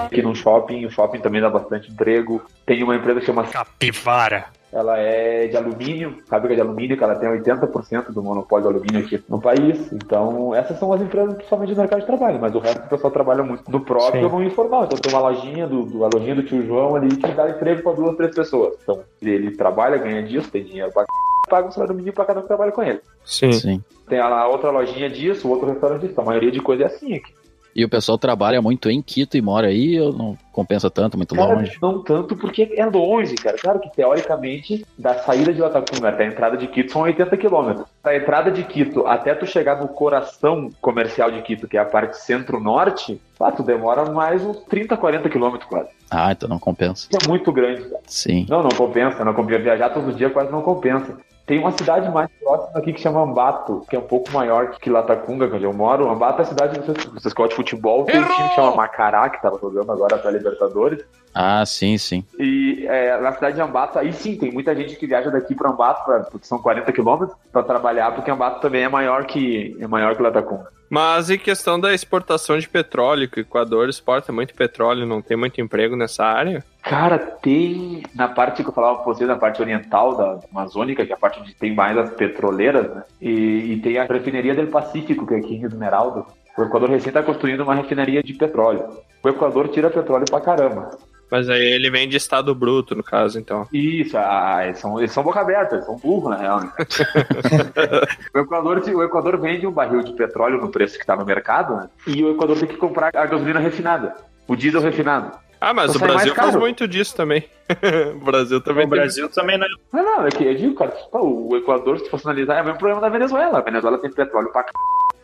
[0.07, 2.41] aqui no shopping, o shopping também dá bastante emprego.
[2.65, 4.47] Tem uma empresa que chama Capivara.
[4.73, 9.05] ela é de alumínio, fábrica de alumínio, que ela tem 80% do monopólio de alumínio
[9.05, 9.93] aqui no país.
[9.93, 13.13] Então, essas são as empresas principalmente do mercado de trabalho, mas o resto do pessoal
[13.13, 14.37] trabalha muito no próprio Sim.
[14.37, 14.85] no informal.
[14.85, 17.83] Então, tem uma lojinha do, do, a lojinha do tio João ali que dá emprego
[17.83, 18.75] para duas, três pessoas.
[18.83, 21.07] Então, ele trabalha, ganha disso, tem dinheiro para
[21.51, 23.01] paga um salário mínimo para cada um que trabalha com ele.
[23.25, 23.53] Sim.
[23.53, 23.85] Sim.
[24.09, 26.21] Tem a outra lojinha disso, o outro restaurante disso.
[26.21, 27.33] A maioria de coisa é assim aqui.
[27.75, 31.35] E o pessoal trabalha muito em Quito e mora aí ou não compensa tanto, muito
[31.35, 31.79] Cara, longe?
[31.81, 33.57] não tanto porque é longe, cara.
[33.57, 37.87] Claro que teoricamente, da saída de Latacunga até a entrada de Quito são 80 quilômetros.
[38.03, 41.85] Da entrada de Quito até tu chegar no coração comercial de Quito, que é a
[41.85, 45.91] parte centro-norte, ah, tu demora mais uns 30, 40 quilômetros quase.
[46.11, 47.09] Ah, então não compensa.
[47.13, 48.03] É muito grande, cara.
[48.07, 48.47] Sim.
[48.49, 49.61] Não, não compensa, não compensa.
[49.63, 51.17] Viajar todo dia quase não compensa.
[51.51, 54.89] Tem uma cidade mais próxima aqui que chama Ambato, que é um pouco maior que
[54.89, 56.09] Latacunga, onde eu moro.
[56.09, 58.05] Ambato é a cidade do vocês escola de futebol.
[58.05, 61.05] Tem um time que chama Macará, que tava jogando agora pra Libertadores.
[61.35, 62.25] Ah, sim, sim.
[62.39, 65.71] E é, na cidade de Ambato, aí sim, tem muita gente que viaja daqui para
[65.71, 69.87] Ambato, pra, porque são 40 quilômetros, para trabalhar, porque Ambato também é maior que é
[69.87, 70.69] maior que Latacunga.
[70.91, 75.37] Mas em questão da exportação de petróleo, que o Equador exporta muito petróleo, não tem
[75.37, 76.65] muito emprego nessa área?
[76.83, 81.13] Cara, tem na parte que eu falava pra você, na parte oriental da Amazônica, que
[81.13, 83.05] é a parte onde tem mais as petroleiras, né?
[83.21, 86.25] E, e tem a refineria del Pacífico, que é aqui em Rio Esmeralda.
[86.59, 88.89] O Equador recém está construindo uma refinaria de petróleo.
[89.23, 90.91] O Equador tira petróleo pra caramba.
[91.31, 93.67] Mas aí ele vem de estado bruto, no caso, então.
[93.73, 96.61] Isso, ah, eles, são, eles são boca aberta, eles são burros, na real.
[96.61, 96.73] Né?
[98.35, 101.77] o, Equador, o Equador vende um barril de petróleo no preço que está no mercado,
[101.77, 101.89] né?
[102.07, 104.17] E o Equador tem que comprar a gasolina refinada,
[104.49, 105.39] o diesel refinado.
[105.61, 107.45] Ah, mas Então o Brasil faz muito disso também.
[108.17, 109.69] o Brasil também O tem- Brasil também não é.
[109.93, 112.79] Não, não, é que eu digo, cara, o Equador, se fosse analisar, é o mesmo
[112.79, 113.59] problema da Venezuela.
[113.59, 114.69] A Venezuela tem petróleo pra c...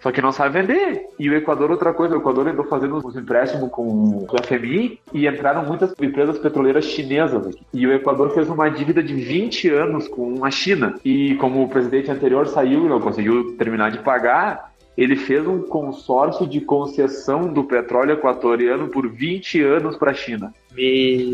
[0.07, 1.09] Só que não sabe vender.
[1.19, 5.27] E o Equador, outra coisa, o Equador andou fazendo uns empréstimos com o FMI e
[5.27, 7.59] entraram muitas empresas petroleiras chinesas aqui.
[7.75, 10.95] E o Equador fez uma dívida de 20 anos com a China.
[11.05, 15.63] E como o presidente anterior saiu e não conseguiu terminar de pagar, ele fez um
[15.63, 20.53] consórcio de concessão do petróleo equatoriano por 20 anos para a China.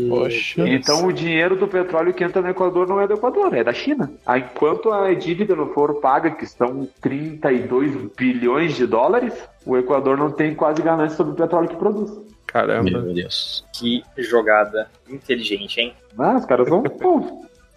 [0.09, 0.67] Poxa.
[0.67, 3.73] Então o dinheiro do petróleo que entra no Equador não é do Equador, é da
[3.73, 4.11] China.
[4.35, 9.33] Enquanto a dívida não for paga, que estão 32 bilhões de dólares,
[9.65, 12.21] o Equador não tem quase ganância sobre o petróleo que produz.
[12.47, 12.89] Caramba.
[13.01, 13.65] Meu Deus.
[13.73, 15.93] Que jogada inteligente, hein?
[16.17, 16.83] Ah, os caras são.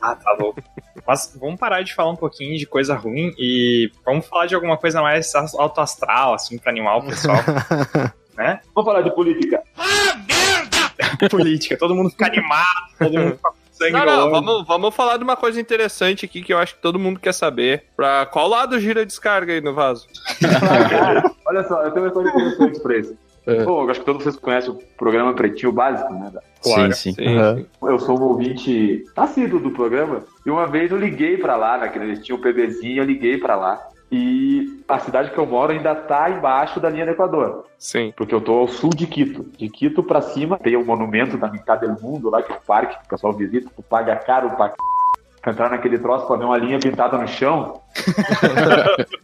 [0.07, 0.63] Ah, tá louco.
[1.07, 4.77] Mas vamos parar de falar um pouquinho de coisa ruim e vamos falar de alguma
[4.77, 7.39] coisa mais alto astral, assim, pra animar o pessoal.
[8.39, 8.61] né?
[8.73, 9.63] Vamos falar de política.
[11.31, 15.17] Política, todo mundo fica animado, todo mundo fica com sangue Não, não, vamos, vamos falar
[15.19, 17.85] de uma coisa interessante aqui que eu acho que todo mundo quer saber.
[17.95, 20.07] Pra qual lado gira a descarga aí no vaso?
[20.41, 23.17] Cara, olha só, eu tenho uma história interessante pra isso.
[23.47, 23.63] É.
[23.63, 26.33] Eu acho que todos vocês conhecem o programa Pretinho Básico, né?
[26.61, 27.13] Sim, sim.
[27.13, 27.67] Sim, sim.
[27.83, 31.89] Eu sou um ouvinte assíduo do programa e uma vez eu liguei pra lá, né?
[31.89, 33.81] Que eles tinham um PBzinho, eu liguei pra lá.
[34.11, 37.65] E a cidade que eu moro ainda tá embaixo da linha do Equador.
[37.79, 38.13] Sim.
[38.17, 39.45] Porque eu tô ao sul de Quito.
[39.57, 42.61] De Quito pra cima tem o monumento da Mitad del Mundo lá, que é um
[42.67, 44.75] parque que o pessoal visita, tu paga caro pra c...
[45.43, 47.81] pra entrar naquele troço pra ver uma linha pintada no chão.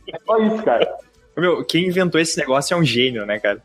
[0.09, 0.97] é só isso, cara.
[1.37, 3.61] Meu, quem inventou esse negócio é um gênio, né, cara?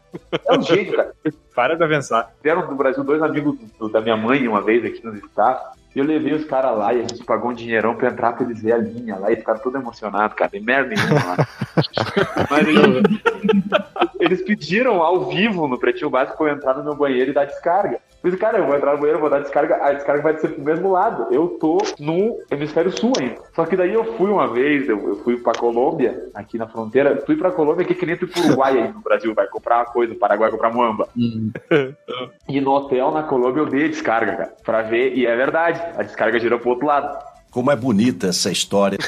[0.48, 1.12] É um gênio, cara.
[1.54, 2.32] Para pra pensar.
[2.44, 5.74] Vieram do Brasil dois amigos do- da minha mãe uma vez aqui nos visitar.
[5.96, 8.46] E eu levei os caras lá e a gente pagou um dinheirão pra entrar pra
[8.46, 10.52] eles ver a linha lá e ficaram todos emocionados, cara.
[10.52, 11.48] Tem merda nenhuma lá.
[12.52, 13.20] Mas eles,
[14.20, 17.46] eles pediram ao vivo no Pretinho Básico pra eu entrar no meu banheiro e dar
[17.46, 18.00] descarga.
[18.28, 20.62] Disse, cara, eu vou entrar no banheiro, vou dar descarga, a descarga vai ser pro
[20.62, 21.28] mesmo lado.
[21.32, 23.38] Eu tô no hemisfério sul ainda.
[23.56, 27.24] Só que daí eu fui uma vez, eu, eu fui pra Colômbia, aqui na fronteira.
[27.26, 29.78] Fui pra Colômbia, que é que nem tu pro Uruguai aí no Brasil, vai comprar
[29.78, 31.08] uma coisa, o Paraguai comprar muamba.
[32.50, 35.82] E no hotel na Colômbia eu dei a descarga, cara, pra ver, e é verdade,
[35.98, 37.37] a descarga girou pro outro lado.
[37.58, 39.00] Como é bonita essa história.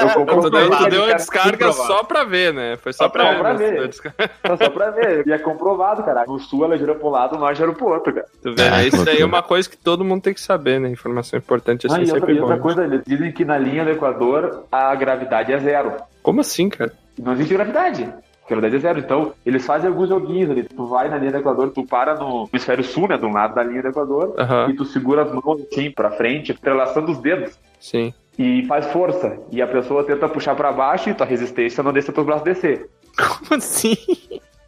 [0.00, 2.78] Eu compro Tu deu, tu deu a a descarga só pra ver, né?
[2.78, 3.72] Foi só, Só pra, pra ver.
[3.74, 3.80] ver.
[3.82, 3.86] né?
[3.88, 4.30] Descarga.
[4.56, 6.24] Só pra ver, e é comprovado, cara.
[6.26, 8.26] No sul ela girou pro lado, no norte girou pro outro, cara.
[8.42, 8.82] Tu vê, Ah?
[8.82, 10.88] Isso daí é uma coisa que todo mundo tem que saber, né?
[10.88, 12.62] Informação importante assim Ah, e outra, sempre outra bom.
[12.62, 15.92] coisa, eles dizem que na linha do Equador a gravidade é zero.
[16.22, 16.92] Como assim, cara?
[17.18, 18.08] Não existe gravidade.
[18.44, 18.98] A gravidade é zero.
[18.98, 20.64] Então, eles fazem alguns joguinhos ali.
[20.64, 23.16] Tu vai na linha do Equador, tu para no hemisfério sul, né?
[23.16, 24.34] Do lado da linha do Equador.
[24.38, 24.70] Aham.
[24.70, 27.58] E tu segura as mãos assim pra frente, entrelaçando os dedos.
[27.80, 28.12] Sim.
[28.38, 29.38] E faz força.
[29.50, 32.88] E a pessoa tenta puxar pra baixo e tua resistência não deixa teus braços descer.
[33.16, 33.96] Como assim?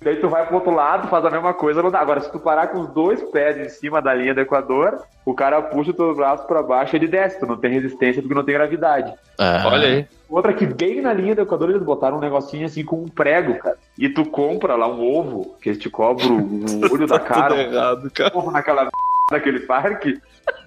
[0.05, 1.99] Daí tu vai pro outro lado, faz a mesma coisa, não dá.
[1.99, 5.33] Agora, se tu parar com os dois pés em cima da linha do Equador, o
[5.33, 7.41] cara puxa o teu braço pra baixo e ele desce.
[7.41, 9.15] Tu não tem resistência porque não tem gravidade.
[9.39, 10.07] Ah, Olha aí.
[10.29, 13.55] Outra que bem na linha do Equador eles botaram um negocinho assim com um prego,
[13.59, 13.79] cara.
[13.99, 17.61] E tu compra lá um ovo, que eles te cobram o olho da cara, Tudo
[17.75, 18.35] errado, cara.
[18.35, 18.91] um ovo naquela
[19.33, 20.21] daquele parque,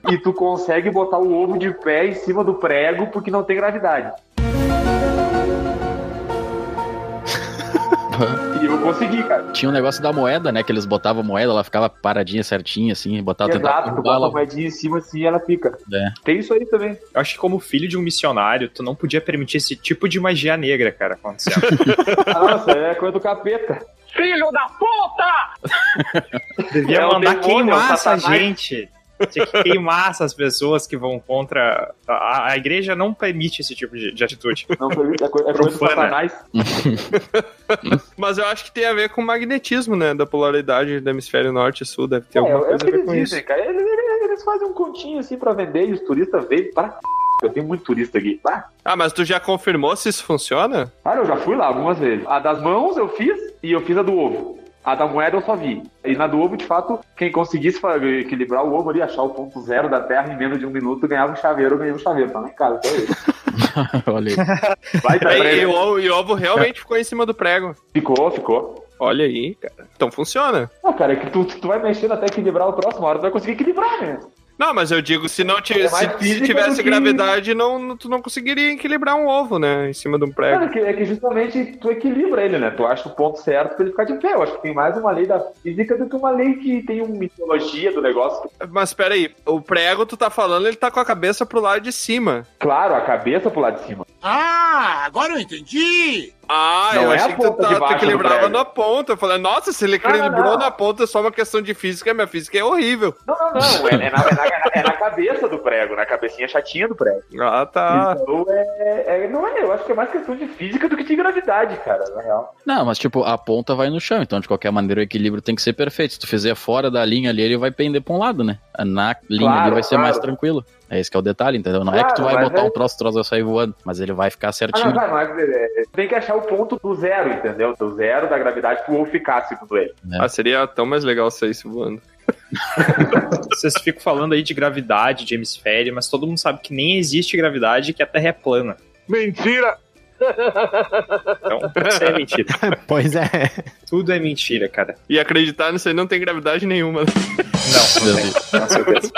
[0.10, 3.56] e tu consegue botar o ovo de pé em cima do prego porque não tem
[3.56, 4.12] gravidade.
[8.68, 9.44] E eu consegui, cara.
[9.54, 10.62] Tinha um negócio da moeda, né?
[10.62, 14.32] Que eles botavam moeda, ela ficava paradinha certinha, assim, botavam Exato, tu bota a ela.
[14.32, 15.78] moedinha em cima assim e ela fica.
[15.94, 16.10] É.
[16.24, 16.98] Tem isso aí também.
[17.14, 20.20] Eu acho que como filho de um missionário, tu não podia permitir esse tipo de
[20.20, 21.62] magia negra, cara, acontecendo.
[22.28, 23.80] Nossa, é coisa do capeta.
[24.14, 26.68] Filho da puta!
[26.74, 28.90] Devia É mandar demônio, queimar é o essa gente.
[29.32, 31.94] Tinha que queimar essas pessoas que vão contra.
[32.08, 34.68] A, a igreja não permite esse tipo de, de atitude.
[34.80, 35.90] Não foi é coisa, é coisa do Profana.
[35.96, 36.34] satanás.
[38.18, 40.14] Mas eu acho que tem a ver com o magnetismo, né?
[40.14, 42.08] Da polaridade do hemisfério norte e sul.
[42.08, 43.48] Deve ter É, alguma é o coisa que a ver eles com dizem, isso.
[43.48, 43.66] cara.
[43.66, 46.98] Eles, eles- eles fazem um continho assim pra vender e os turistas veem para.
[47.44, 48.40] Eu tenho muito turista aqui.
[48.46, 50.92] Ah, Ah, mas tu já confirmou se isso funciona?
[51.04, 52.26] Cara, eu já fui lá algumas vezes.
[52.28, 54.60] A das mãos eu fiz e eu fiz a do ovo.
[54.88, 55.84] A da moeda eu só vi.
[56.06, 57.78] E na do ovo, de fato, quem conseguisse
[58.22, 61.06] equilibrar o ovo ali, achar o ponto zero da terra em menos de um minuto,
[61.10, 62.32] ganhava um chaveiro, eu ganhei um chaveiro.
[62.32, 63.34] Tá lá em casa, isso.
[64.08, 65.02] Olha aí.
[65.04, 67.76] Vai, tá E, e o, ovo- e o ovo realmente ficou em cima do prego.
[67.94, 68.86] Ficou, ficou.
[68.98, 69.90] Olha aí, cara.
[69.94, 70.72] Então funciona.
[70.82, 73.32] Ah, cara, é que tu, tu vai mexendo até equilibrar o próximo, hora tu vai
[73.32, 74.20] conseguir equilibrar, né?
[74.58, 77.96] Não, mas eu digo, se não É tivesse, mais se, tivesse do que- gravidade, não,
[77.96, 79.90] tu não conseguiria equilibrar um ovo, né?
[79.90, 80.60] Em cima de um prego.
[80.68, 82.72] Cara, é é que justamente tu equilibra ele, né?
[82.72, 84.34] Tu acha o ponto certo pra ele ficar de pé.
[84.34, 87.02] Eu acho que tem mais uma lei da física do que uma lei que tem
[87.02, 88.50] uma mitologia do negócio.
[88.70, 91.92] Mas peraí, o prego tu tá falando, ele tá com a cabeça pro lado de
[91.92, 92.44] cima.
[92.60, 94.06] Claro, a cabeça pro lado de cima.
[94.22, 96.34] Ah, agora eu entendi!
[96.50, 99.12] Ah, Não eu é achei a que tu, tá, equilibrava na ponta.
[99.14, 100.58] Eu falei, nossa, se ele não, equilibrou não.
[100.60, 103.14] na ponta é só uma questão de física, minha física é horrível.
[103.28, 103.88] Não, não, não.
[103.90, 107.22] É, é na, é na- é na cabeça do prego, na cabecinha chatinha do prego.
[107.42, 108.16] Ah, tá.
[108.22, 111.04] Então é, é- Não é, eu acho que é mais questão de física do que
[111.04, 112.56] de gravidade, cara, na real.
[112.66, 115.54] Não, mas tipo, a ponta vai no chão, então de qualquer maneira o equilíbrio tem
[115.54, 116.14] que ser perfeito.
[116.14, 118.58] Se tu fizer fora da linha ali, ele vai pender pra um lado, né?
[118.80, 120.04] Na linha Claro, ali vai ser claro.
[120.04, 120.66] mais tranquilo.
[120.90, 121.84] É esse que é o detalhe, entendeu?
[121.84, 123.76] Não é que tu Claro, vai botar é- um troço, o troço vai sair voando,
[123.84, 124.86] mas ele vai ficar Ah, certinho.
[124.86, 127.76] não, vai, mas é, é, tem que achar o ponto do zero, entendeu?
[127.78, 129.94] Do zero da gravidade pro ovo ficar, segundo ele.
[130.20, 132.02] Ah, seria tão mais legal sair isso voando.
[133.54, 137.36] Vocês ficam falando aí de gravidade, de hemisfério, mas todo mundo sabe que nem existe
[137.38, 138.78] gravidade e que a Terra é plana.
[139.08, 139.78] Mentira!
[140.20, 142.48] Então, isso é mentira.
[142.88, 143.52] Pois é.
[143.90, 144.96] Tudo é mentira, cara.
[145.10, 147.02] E acreditar nisso aí não tem gravidade nenhuma.
[147.02, 147.06] Não,
[148.06, 149.12] não tem, com certeza.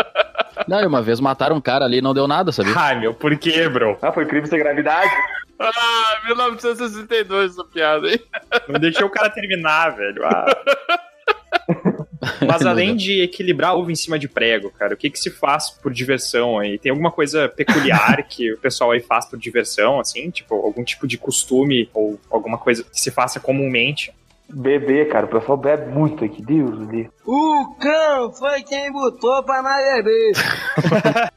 [0.68, 2.74] Não, e uma vez mataram um cara ali e não deu nada, sabia?
[2.76, 3.98] Ai, meu, por quê, bro?
[4.02, 5.12] Ah, foi crime sem gravidade?
[5.60, 8.20] Ah, 1962 essa piada aí.
[8.68, 10.24] Não deixou o cara terminar, velho.
[10.26, 10.46] Ah.
[12.46, 15.70] Mas além de equilibrar ovo em cima de prego, cara, o que que se faz
[15.70, 16.78] por diversão aí?
[16.78, 20.30] Tem alguma coisa peculiar que o pessoal aí faz por diversão, assim?
[20.30, 24.14] Tipo, algum tipo de costume ou alguma coisa que se faça comumente?
[24.52, 27.12] Beber, cara, o pessoal bebe muito aqui, Deus livro.
[27.24, 30.32] O cão foi quem botou pra nós beber.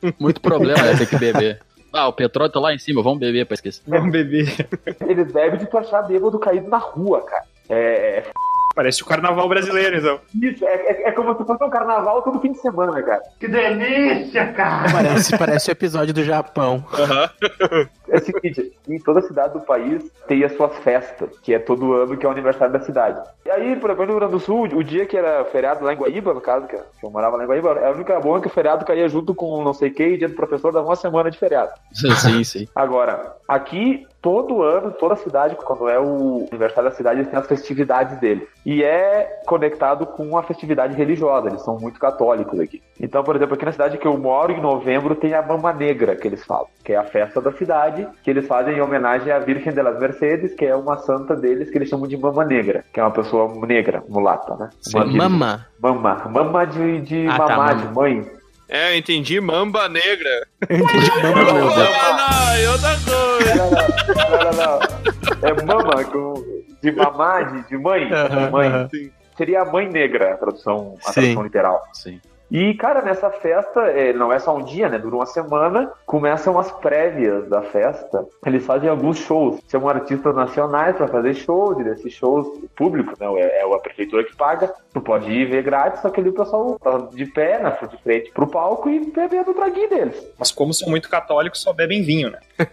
[0.19, 0.97] Muito problema, né?
[0.97, 1.61] Ter que beber.
[1.93, 3.83] Ah, o petróleo tá lá em cima, vamos beber pra esquecer.
[3.87, 4.67] Vamos beber.
[5.07, 7.45] Eles bebem de tu achar bêbado caído na rua, cara.
[7.69, 8.33] É, é
[8.75, 10.21] Parece o carnaval brasileiro, então.
[10.41, 13.23] isso, é, é, é como se fosse um carnaval todo fim de semana, cara.
[13.39, 14.91] Que delícia, cara!
[14.91, 16.85] Parece, parece o episódio do Japão.
[18.13, 21.95] É o seguinte, em toda cidade do país tem as suas festas, que é todo
[21.95, 23.19] ano, que é o aniversário da cidade.
[23.47, 25.95] E aí, por exemplo, no Rio Grande do Sul, o dia que era feriado lá
[25.95, 28.51] em Guaíba, no caso, que eu morava lá em Guaíba, a única boa que o
[28.51, 31.39] feriado caía junto com não sei quem, e dia do professor dava uma semana de
[31.39, 31.73] feriado.
[31.93, 32.69] Sim, sim.
[32.77, 37.47] Agora, aqui, todo ano, toda cidade, quando é o aniversário da cidade, eles têm as
[37.47, 38.47] festividades deles.
[38.65, 42.83] E é conectado com a festividade religiosa, eles são muito católicos aqui.
[43.01, 46.15] Então, por exemplo, aqui na cidade que eu moro, em novembro, tem a Mama Negra,
[46.15, 49.39] que eles falam, que é a festa da cidade, que eles fazem em homenagem à
[49.39, 52.85] Virgem de las Mercedes, que é uma santa deles, que eles chamam de Mama Negra,
[52.93, 54.71] que é uma pessoa negra, mulata, né?
[55.17, 55.67] Mama.
[55.81, 56.29] Mama.
[56.31, 58.27] Mama de, de Ah, tá, de mãe.
[58.69, 60.47] É, eu entendi mamba negra.
[60.71, 61.97] Mama, meu Deus.
[62.01, 63.55] Ah, não, e outra coisa.
[63.55, 65.49] Não, não, não, não.
[65.49, 66.35] É mama com,
[66.83, 68.09] de mamá, de, de mãe.
[68.51, 68.89] Mãe.
[69.37, 71.21] Seria a mãe negra, a tradução, a Sim.
[71.21, 71.83] tradução literal.
[71.93, 72.21] Sim.
[72.53, 74.99] E, cara, nessa festa, é, não é só um dia, né?
[74.99, 75.91] Dura uma semana.
[76.05, 78.27] Começam as prévias da festa.
[78.45, 79.59] Eles fazem alguns shows.
[79.71, 81.81] Chamam artistas nacionais pra fazer shows.
[81.81, 83.27] E desses shows, o público, né?
[83.41, 84.71] É, é a prefeitura que paga.
[84.93, 87.97] Tu pode ir ver grátis, só que ali o pessoal tá de pé, na de
[88.03, 90.23] frente pro palco e bebendo o traguinho deles.
[90.39, 92.39] Mas como são muito católicos, só bebem vinho, né?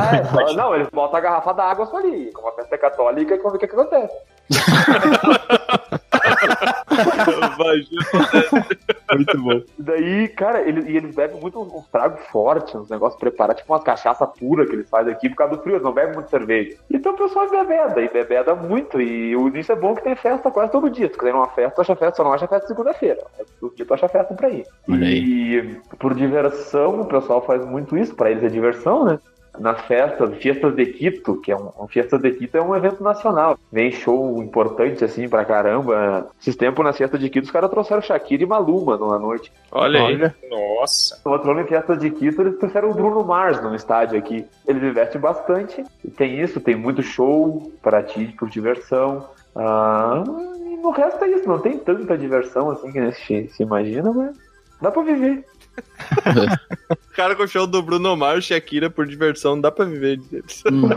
[0.00, 2.30] Ah, é, só- não, eles botam a garrafa d'água só ali.
[2.32, 4.14] Como a festa é católica, como é que acontece?
[9.16, 9.60] Muito bom.
[9.78, 13.84] Daí, cara, ele, e eles bebem muito uns, tragos fortes, uns negócios preparados, tipo umas
[13.84, 16.76] cachaça pura que eles fazem aqui por causa do frio, eles não bebem muito cerveja.
[16.90, 20.50] Então o pessoal bebeda, e bebeda muito, e o início é bom que tem festa
[20.50, 21.08] quase todo dia.
[21.08, 23.22] Se quiser ir numa festa, tu acha festa, só não acha festa segunda-feira.
[23.60, 24.66] Todo dia tu acha festa pra ir.
[24.88, 29.18] E por diversão, o pessoal faz muito isso, pra eles é diversão, né?
[29.58, 33.02] Nas festas, Fiestas de Quito, que é um, um Fiestas de Quito é um evento
[33.02, 33.58] nacional.
[33.72, 36.28] Vem show importante assim pra caramba.
[36.40, 39.52] Esses tempos nas Fiestas de Quito os caras trouxeram Shakira e Maluma numa noite.
[39.70, 40.34] Olha, Olha.
[40.50, 41.20] Nossa.
[41.24, 44.44] No outro ano em Fiestas de Quito eles trouxeram o Bruno Mars no estádio aqui.
[44.66, 45.84] Eles investem bastante.
[46.04, 49.28] E tem isso, tem muito show para ti, por diversão.
[49.54, 53.62] Ah, e no resto é isso, não tem tanta diversão assim que a gente se
[53.62, 54.36] imagina, mas
[54.80, 55.44] dá pra viver.
[57.14, 60.62] Cara com o show do Bruno Mars, Shakira por diversão, dá pra viver deles.
[60.70, 60.88] Hum.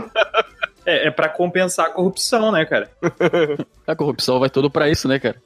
[0.84, 2.90] É, é pra compensar a corrupção, né, cara?
[3.86, 5.36] A corrupção vai tudo pra isso, né, cara?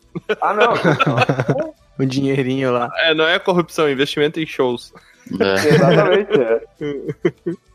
[0.40, 1.72] Ah, não.
[1.98, 2.90] O dinheirinho lá.
[2.98, 4.92] É, não é corrupção, é investimento em shows.
[5.40, 5.68] É.
[5.68, 6.60] Exatamente, é.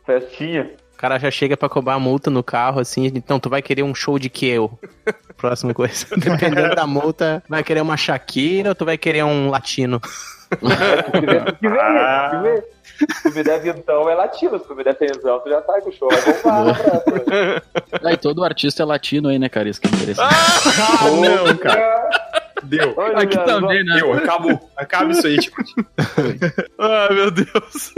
[0.06, 0.72] Festinha.
[0.94, 3.84] O cara já chega pra cobrar a multa no carro, assim, então tu vai querer
[3.84, 4.80] um show de que eu?
[5.38, 6.08] Próxima coisa.
[6.18, 10.02] Dependendo da multa, vai querer uma Shakira ou tu vai querer um latino?
[13.22, 15.90] Se me der vintão é latino, se tu me der tensão, tu já sai com
[15.90, 16.10] o show.
[16.10, 17.64] Vai bombar,
[18.04, 19.70] Ah, e todo artista é latino aí, né, cara?
[19.70, 20.34] Isso que é interessante.
[20.34, 22.10] Ah, não, cara.
[22.64, 22.94] Deu.
[22.98, 23.96] Olha, Aqui também, né?
[23.98, 24.60] Deu, acabou.
[24.76, 25.56] Acaba isso aí, tipo.
[26.80, 27.94] Ah, meu Deus.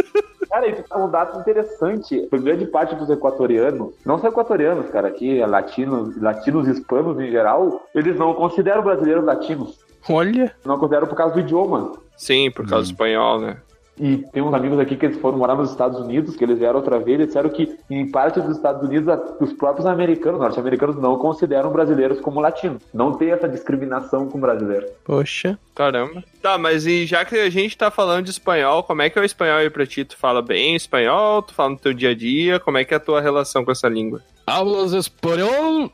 [0.50, 2.28] Cara, isso é um dado interessante.
[2.30, 7.30] Por grande parte dos equatorianos, não só equatorianos, cara, aqui, é latinos, latinos hispanos em
[7.30, 9.78] geral, eles não consideram brasileiros latinos.
[10.08, 10.56] Olha.
[10.66, 11.93] Não consideram por causa do idioma.
[12.16, 13.58] Sim, por causa do espanhol, né?
[14.00, 16.78] E tem uns amigos aqui que eles foram morar nos Estados Unidos, que eles vieram
[16.78, 21.18] outra vez, e disseram que em parte dos Estados Unidos, os próprios americanos, norte-americanos, não
[21.18, 22.82] consideram brasileiros como latinos.
[22.93, 24.89] Não tem essa discriminação com brasileiros.
[25.04, 25.60] Poxa.
[25.76, 26.24] Caramba.
[26.41, 29.22] Tá, mas e já que a gente tá falando de espanhol, como é que é
[29.22, 30.06] o espanhol aí pra ti?
[30.06, 31.41] Tu fala bem espanhol?
[31.41, 32.60] Tu fala no teu dia a dia?
[32.60, 34.22] Como é que é a tua relação com essa língua?
[34.47, 35.91] Hablas espanhol?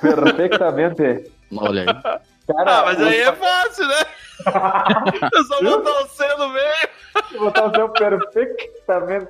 [0.00, 1.28] Perfeitamente.
[1.56, 2.20] Olha aí.
[2.54, 3.94] Cara, Ah, mas aí é fácil, né?
[5.32, 6.88] Eu só botar o C no meio.
[7.32, 9.28] Vou botar o seu perfeitamente.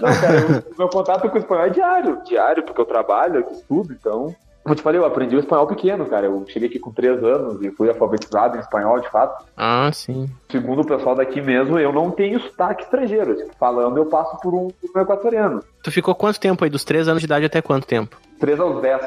[0.00, 2.22] Não, cara, o meu contato com o espanhol é diário.
[2.24, 4.34] Diário, porque eu trabalho, eu estudo, então.
[4.62, 6.24] Como eu te falei, eu aprendi o espanhol pequeno, cara.
[6.26, 9.44] Eu cheguei aqui com três anos e fui alfabetizado em espanhol, de fato.
[9.54, 10.26] Ah, sim.
[10.50, 13.36] Segundo o pessoal daqui mesmo, eu não tenho sotaque estrangeiro.
[13.36, 15.62] Tipo, falando, eu passo por um, por um equatoriano.
[15.82, 16.70] Tu ficou quanto tempo aí?
[16.70, 18.16] Dos 3 anos de idade até quanto tempo?
[18.40, 19.02] Três aos dez.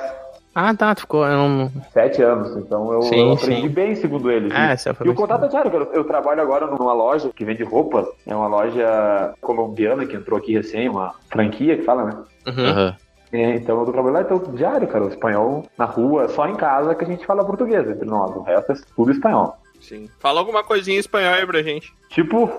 [0.59, 0.95] Ah, tá.
[0.95, 1.23] Tu ficou.
[1.23, 1.71] Eu não...
[1.93, 3.69] Sete anos, então eu, Sim, eu aprendi sim.
[3.69, 4.51] bem, segundo eles.
[4.55, 5.83] Ah, E- e o contato é diário, cara.
[5.93, 8.07] Eu trabalho agora numa loja que vende roupas.
[8.25, 12.23] É uma loja colombiana que entrou aqui recém, uma franquia que fala, né?
[12.47, 12.95] Uhum.
[13.33, 15.05] É, então eu tô trabalhando lá, então diário, cara.
[15.05, 18.35] O espanhol na rua, só em casa que a gente fala português entre nós.
[18.35, 19.55] O resto é tudo espanhol.
[19.79, 20.09] Sim.
[20.19, 21.93] Fala alguma coisinha em espanhol aí pra gente.
[22.09, 22.49] Tipo,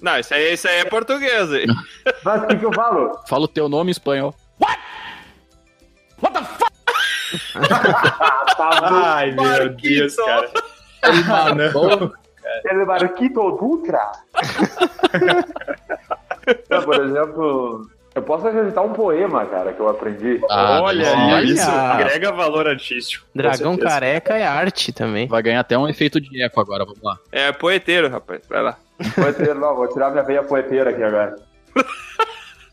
[0.00, 1.66] Não, isso aí, isso aí é português aí.
[2.24, 3.18] mas o que, que eu falo?
[3.28, 4.34] Fala o teu nome em espanhol.
[8.58, 10.50] Ai, meu Deus, cara.
[11.02, 12.12] Ah, não.
[12.64, 14.12] El Barquito Dutra.
[16.70, 20.40] Não, por exemplo, eu posso recitar um poema, cara, que eu aprendi.
[20.50, 21.42] Ah, Olha, olha.
[21.42, 21.92] isso Olha.
[21.92, 23.26] agrega valor artístico.
[23.34, 25.28] Dragão careca é arte também.
[25.28, 27.18] Vai ganhar até um efeito de eco agora, vamos lá.
[27.30, 28.40] É poeteiro, rapaz.
[28.48, 28.76] Vai lá.
[29.14, 31.36] Poeteiro, não, vou tirar minha veia poeteira aqui agora.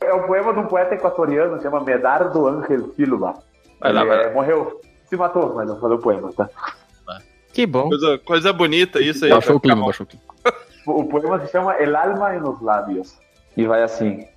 [0.02, 3.34] É um poema de um poeta equatoriano, chama Medardo Ángel Silva.
[3.86, 4.24] Vai lá, vai lá.
[4.24, 6.50] é, morreu, se matou, mas eu falei o poema, tá?
[7.54, 7.88] Que bom.
[7.88, 9.32] Coisa, coisa bonita isso aí.
[9.32, 10.26] Baixou o Vai clima, baixou o clima.
[10.88, 13.18] O poema se chama El alma en los labios.
[13.56, 14.28] Y va así.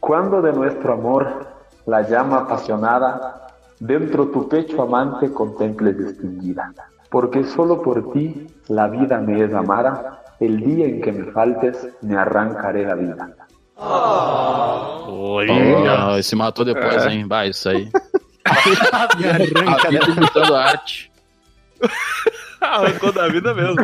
[0.00, 1.46] Cuando de nuestro amor
[1.84, 3.48] la llama apasionada
[3.80, 6.72] dentro tu pecho amante contemples distinguida.
[7.10, 10.22] Porque solo por ti la vida me es amara.
[10.38, 13.36] El día en que me faltes me arrancaré la vida.
[15.48, 17.26] Ah, esse matou depois, hein?
[17.26, 17.90] Vai, isso aí.
[18.92, 21.10] A vida imitando a arte.
[22.60, 23.76] Arrancou da vida mesmo.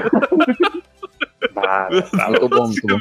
[1.56, 1.88] Ah,
[2.30, 2.98] Muito bom, muito bom.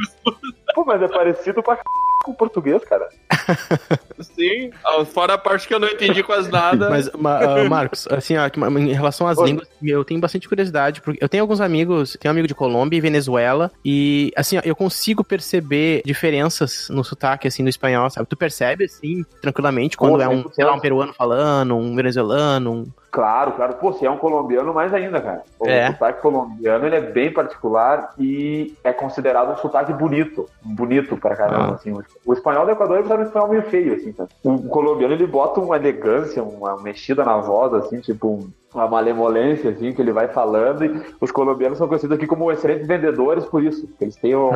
[0.75, 1.81] Pô, mas é parecido pra c...
[2.25, 3.07] com o português, cara.
[4.19, 4.71] Sim.
[4.83, 6.89] Ah, Fora a parte que eu não entendi quase nada.
[6.89, 9.49] Mas, ma- ah, Marcos, assim, ó, em relação às Oi.
[9.49, 12.97] línguas, eu tenho bastante curiosidade, porque eu tenho alguns amigos, tenho um amigo de Colômbia
[12.97, 18.27] e Venezuela, e, assim, ó, eu consigo perceber diferenças no sotaque, assim, do espanhol, sabe?
[18.27, 20.53] Tu percebe, assim, tranquilamente, quando Pô, é um, 100%.
[20.53, 22.85] sei lá, um peruano falando, um venezuelano, um...
[23.15, 23.75] Claro, claro.
[23.75, 25.41] Pô, se é um colombiano, mais ainda, cara.
[25.57, 25.87] O É.
[25.87, 30.45] sotaque colombiano, ele é bem particular e é considerado um sotaque bonito.
[30.61, 31.75] Bonito pra caramba, Ah.
[31.75, 31.93] assim.
[32.25, 34.31] O espanhol do Equador é espanhol meio feio, assim, sabe?
[34.43, 39.69] O colombiano, ele bota uma elegância, uma mexida na voz, assim, tipo, um- uma malemolência,
[39.69, 43.63] assim, que ele vai falando, e os colombianos são conhecidos aqui como excelentes vendedores por
[43.63, 44.51] isso, porque eles têm um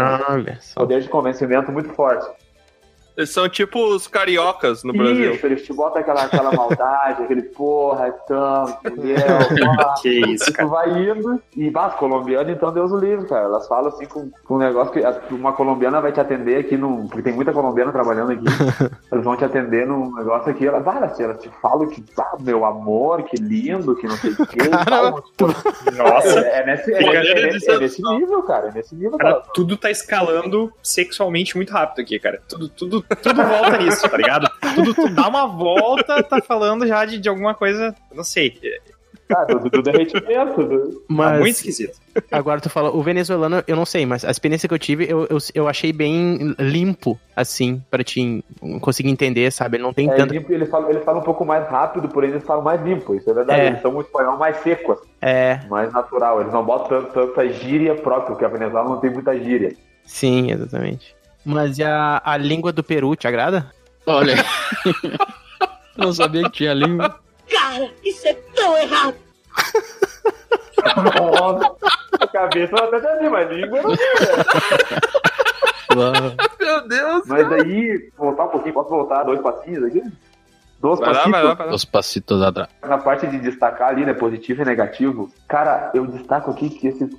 [0.60, 0.82] só.
[0.82, 2.30] poder de convencimento muito forte.
[3.20, 5.34] Eles são tipo os cariocas no Brasil.
[5.34, 9.28] Isso, eles te botam aquela, aquela maldade, aquele porra, então, mulher,
[9.76, 9.96] pá.
[10.02, 13.44] Que isso, E tu vai indo, e bah, as colombianas, então Deus o livre, cara.
[13.44, 17.08] Elas falam assim com, com um negócio que uma colombiana vai te atender aqui num.
[17.08, 18.46] Porque tem muita colombiana trabalhando aqui.
[19.12, 22.38] eles vão te atender num negócio aqui, elas, ah, elas, elas te falam que, ah,
[22.40, 24.60] meu amor, que lindo, que não sei o quê.
[24.88, 25.22] falam,
[25.94, 28.70] Nossa, é, é nesse, é, é, é, nesse, é nesse nível, cara.
[28.70, 29.46] É nesse nível, Cara, cara.
[29.54, 32.42] tudo tá escalando sexualmente muito rápido aqui, cara.
[32.48, 34.50] Tudo, tudo, tudo volta nisso, tá ligado?
[34.76, 38.58] Tudo, tu dá uma volta, tá falando já de, de alguma coisa, não sei.
[39.32, 40.64] Ah, do, do derretimento.
[40.64, 40.90] Do...
[40.92, 42.00] Tá Mas muito esquisito.
[42.32, 45.28] agora tu fala, o venezuelano, eu não sei, mas a experiência que eu tive, eu,
[45.30, 48.44] eu, eu achei bem limpo, assim, pra te
[48.82, 49.78] conseguir entender, sabe?
[49.78, 50.34] Ele não tem É, tanto.
[50.34, 53.14] limpo, ele, fala, ele fala um pouco mais rápido, porém eles falam mais limpo.
[53.14, 53.62] Isso é verdade.
[53.62, 53.68] É.
[53.68, 56.42] Eles são um espanhol mais seco, assim, É, mais natural.
[56.42, 59.76] Eles não botam tanto, tanta gíria própria, porque a Venezuela não tem muita gíria.
[60.06, 61.16] sim, exatamente.
[61.46, 63.72] Mas e a, a língua do Peru te agrada?
[64.06, 64.36] Olha.
[65.98, 67.20] não sabia que tinha língua.
[67.50, 69.16] Cara, isso é tão errado.
[70.86, 71.76] Nossa,
[72.22, 74.00] a cabeça eu até já vi, mas língua eu não vi.
[76.60, 77.24] Meu Deus!
[77.26, 80.04] Mas daí, voltar um pouquinho, posso voltar dois passinhos aqui?
[80.80, 81.32] Dois Vai lá, passinhos.
[81.32, 81.74] vai lá, vai lá.
[81.74, 82.70] Os passitos atrás.
[82.82, 87.10] Na parte de destacar ali, né, positivo e negativo, cara, eu destaco aqui que esses.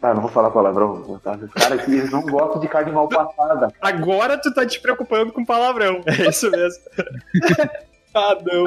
[0.00, 1.34] Tá, não vou falar palavrão, tá?
[1.34, 3.72] Esses caras aqui, eles não gostam de carne mal passada.
[3.80, 6.00] Agora tu tá te preocupando com palavrão.
[6.06, 6.82] É isso mesmo.
[8.14, 8.66] ah, não.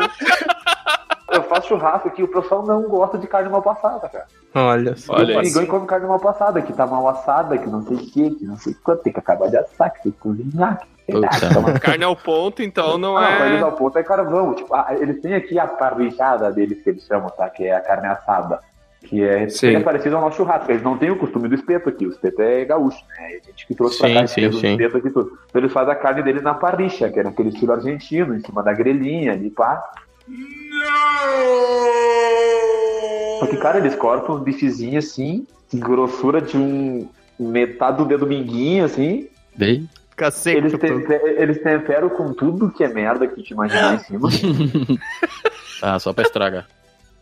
[1.31, 4.25] Eu faço churrasco aqui, o pessoal não gosta de carne mal passada, cara.
[4.53, 5.13] Olha só.
[5.13, 5.41] Olha.
[5.41, 8.45] Ninguém come carne mal passada, que tá mal assada, que não sei o que, que
[8.45, 10.79] não sei quanto, tem que acabar de assar, que tem que cozinhar.
[11.05, 11.79] Que tem Puta.
[11.79, 13.59] Carne ao ponto, então não Ah, é.
[13.61, 14.53] ao ponto é carvão.
[14.53, 17.49] Tipo, ah, eles têm aqui a parrilhada deles que eles chamam, tá?
[17.49, 18.59] Que é a carne assada.
[19.11, 20.71] Que é, é parecido ao nosso churrasco.
[20.71, 22.07] Eles não têm o costume do espeto aqui.
[22.07, 23.39] O espeto é gaúcho, né?
[23.43, 25.37] A gente que trouxe Sim, pra cá sim, espeto aqui tudo.
[25.49, 28.63] Então eles fazem a carne deles na parricha, que é naquele estilo argentino, em cima
[28.63, 29.83] da grelhinha ali, pá.
[33.39, 38.85] Só que, cara, eles cortam um bifezinho assim, grossura de um metade do dedo minguinho,
[38.85, 39.27] assim.
[39.57, 39.89] Bem.
[40.15, 40.55] Cacete.
[40.57, 44.29] Eles, tempe- eles temperam com tudo que é merda que te imaginar em cima.
[45.83, 46.67] Ah, só pra estragar.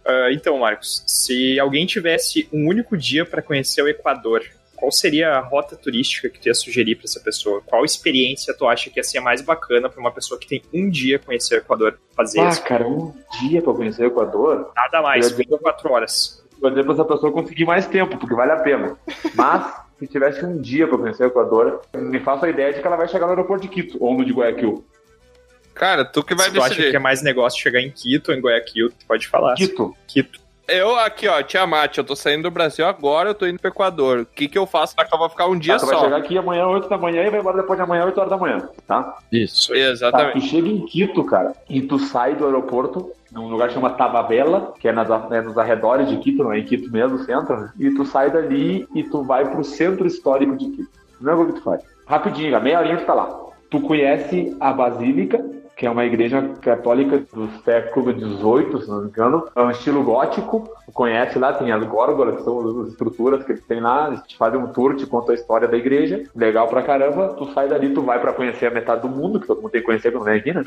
[0.06, 4.44] Ah, então, Marcos, se alguém tivesse um único dia pra conhecer o Equador,
[4.76, 7.62] qual seria a rota turística que tu ia sugerir pra essa pessoa?
[7.66, 10.90] Qual experiência tu acha que ia ser mais bacana pra uma pessoa que tem um
[10.90, 12.40] dia conhecer o Equador fazer?
[12.40, 12.64] Ah, isso?
[12.64, 16.44] cara, um dia pra conhecer o Equador, Nada mais, eu ia dizer- 24 horas.
[16.62, 18.98] vou dizer pra essa pessoa conseguir mais tempo, porque vale a pena.
[19.36, 22.88] Mas, se tivesse um dia pra conhecer o Equador, me faço a ideia de que
[22.88, 24.84] ela vai chegar no aeroporto de Quito, ou no de Guayaquil.
[25.80, 26.96] Cara, tu que vai Se tu acha que decidir.
[26.98, 29.56] é mais negócio chegar em Quito ou em Guayaquil, tu pode falar.
[29.56, 29.96] Quito.
[30.08, 30.40] Quito.
[30.68, 34.20] Eu aqui, ó, Tiamat, eu tô saindo do Brasil agora, eu tô indo pro Equador.
[34.20, 34.94] O que que eu faço?
[34.94, 36.04] Será que eu vou ficar um dia Tá, tu vai só?
[36.04, 38.38] chegar aqui amanhã, 8 da manhã, e vai embora depois de amanhã, 8 horas da
[38.38, 39.18] manhã, tá?
[39.32, 39.72] Isso.
[39.74, 40.42] Tá, Exatamente.
[40.42, 44.74] tu chega em Quito, cara, e tu sai do aeroporto, num lugar que chama Tababela,
[44.80, 47.72] que é nas, é nos arredores de Quito, não é em Quito mesmo, centro, né?
[47.80, 50.90] E tu sai dali e tu vai pro centro histórico de Quito.
[51.16, 51.82] Primeira coisa que tu faz.
[52.06, 53.40] Rapidinho, a meia horinha tu tá lá.
[53.72, 55.44] Tu conhece a Basílica,
[55.80, 59.48] que é uma igreja católica do século XVIII, se não me engano.
[59.56, 60.70] É um estilo gótico.
[60.86, 64.10] Tu conhece lá, tem as górgolas, que são as estruturas que eles têm lá.
[64.10, 66.26] Eles te fazem um tour, te conta a história da igreja.
[66.36, 67.30] Legal pra caramba.
[67.30, 69.80] Tu sai dali, tu vai pra conhecer a metade do mundo, que todo mundo tem
[69.80, 70.64] que conhecer quando vem aqui, né?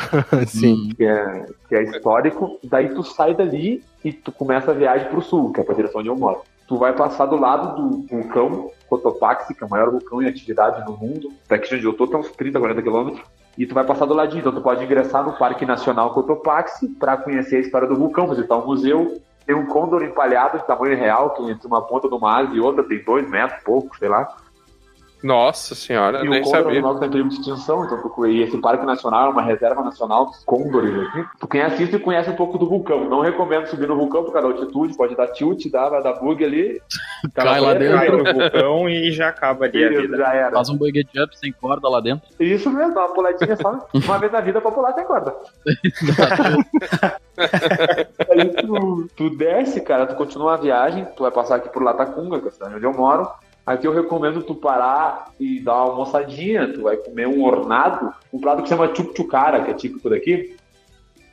[0.48, 0.94] Sim.
[0.96, 2.58] que é, que é histórico.
[2.64, 6.00] Daí tu sai dali e tu começa a viagem pro sul, que é pra direção
[6.00, 6.40] onde eu moro.
[6.66, 10.82] Tu vai passar do lado do vulcão Cotopaxi, que é o maior vulcão em atividade
[10.86, 11.28] no mundo.
[11.46, 13.22] Daqui onde eu tô, tá uns 30, 40 quilômetros.
[13.57, 14.40] E tu vai passar do ladinho.
[14.40, 18.57] Então tu pode ingressar no Parque Nacional Cotopaxi para conhecer a história do vulcão, visitar
[18.57, 19.20] um museu.
[19.44, 22.84] Tem um côndor empalhado de tamanho real, que entre uma ponta de uma e outra
[22.84, 24.36] tem dois metros, pouco, sei lá.
[25.23, 26.79] Nossa senhora, E nem o Condor sabia.
[26.81, 30.43] Está em período de extinção, então e esse Parque Nacional é uma reserva nacional dos
[30.45, 31.25] Condores aqui.
[31.39, 33.09] Tu conhece isso e conhece um pouco do vulcão.
[33.09, 36.14] Não recomendo subir no vulcão por causa da altitude, pode dar tilt, dá, vai dar
[36.14, 36.81] bug ali.
[37.35, 38.25] Cai lá Aquela Cai dentro.
[38.25, 40.16] no vulcão e já acaba ali a Isso, vida.
[40.16, 40.53] já era.
[40.53, 42.29] Faz um bug jump sem corda lá dentro.
[42.41, 43.87] Isso mesmo, dá uma puladinha só.
[43.95, 45.35] Uma vez na vida pra pular sem corda.
[48.31, 52.39] Aí tu, tu desce, cara, tu continua a viagem, tu vai passar aqui por Latacunga,
[52.41, 53.29] que é a cidade onde eu moro.
[53.64, 58.40] Aqui eu recomendo tu parar e dar uma almoçadinha, tu vai comer um ornado, um
[58.40, 60.56] prato que chama chup-chucara, que é típico daqui.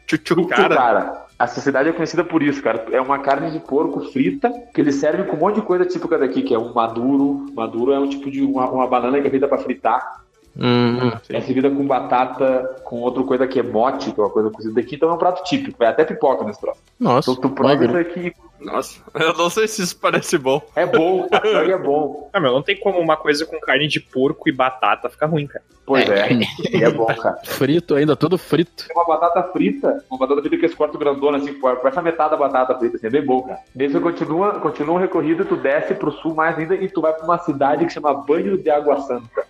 [0.05, 0.45] Chuchucara.
[0.45, 1.25] Chup-chucara.
[1.39, 2.85] Essa cidade é conhecida por isso, cara.
[2.91, 6.17] É uma carne de porco frita, que eles servem com um monte de coisa típica
[6.17, 7.45] daqui, que é um maduro.
[7.55, 10.21] Maduro é um tipo de uma, uma banana que é feita pra fritar.
[10.61, 14.49] Hum, É servida com batata, com outra coisa que é mote, que é uma coisa
[14.49, 15.77] cozida aqui, então é um prato típico.
[15.79, 16.81] Vai até pipoca nesse troço.
[16.99, 17.31] nossa.
[17.31, 18.33] Então tu prova isso aqui.
[18.59, 20.61] Nossa, eu não sei se isso parece bom.
[20.75, 22.29] É bom, é bom.
[22.33, 25.47] Ah, meu, não tem como uma coisa com carne de porco e batata ficar ruim,
[25.47, 25.63] cara.
[25.85, 26.29] Pois é,
[26.71, 27.39] e é bom, cara.
[27.45, 28.85] Frito ainda, tudo frito.
[28.85, 32.37] Tem uma batata frita, uma batata frita que eles cortam grandona, assim, essa metade da
[32.37, 33.59] batata frita, assim, é bem bom, cara.
[33.73, 37.13] Daí você continua, continua um recorrido, tu desce pro sul mais ainda e tu vai
[37.13, 39.43] pra uma cidade que chama Banho de Água Santa.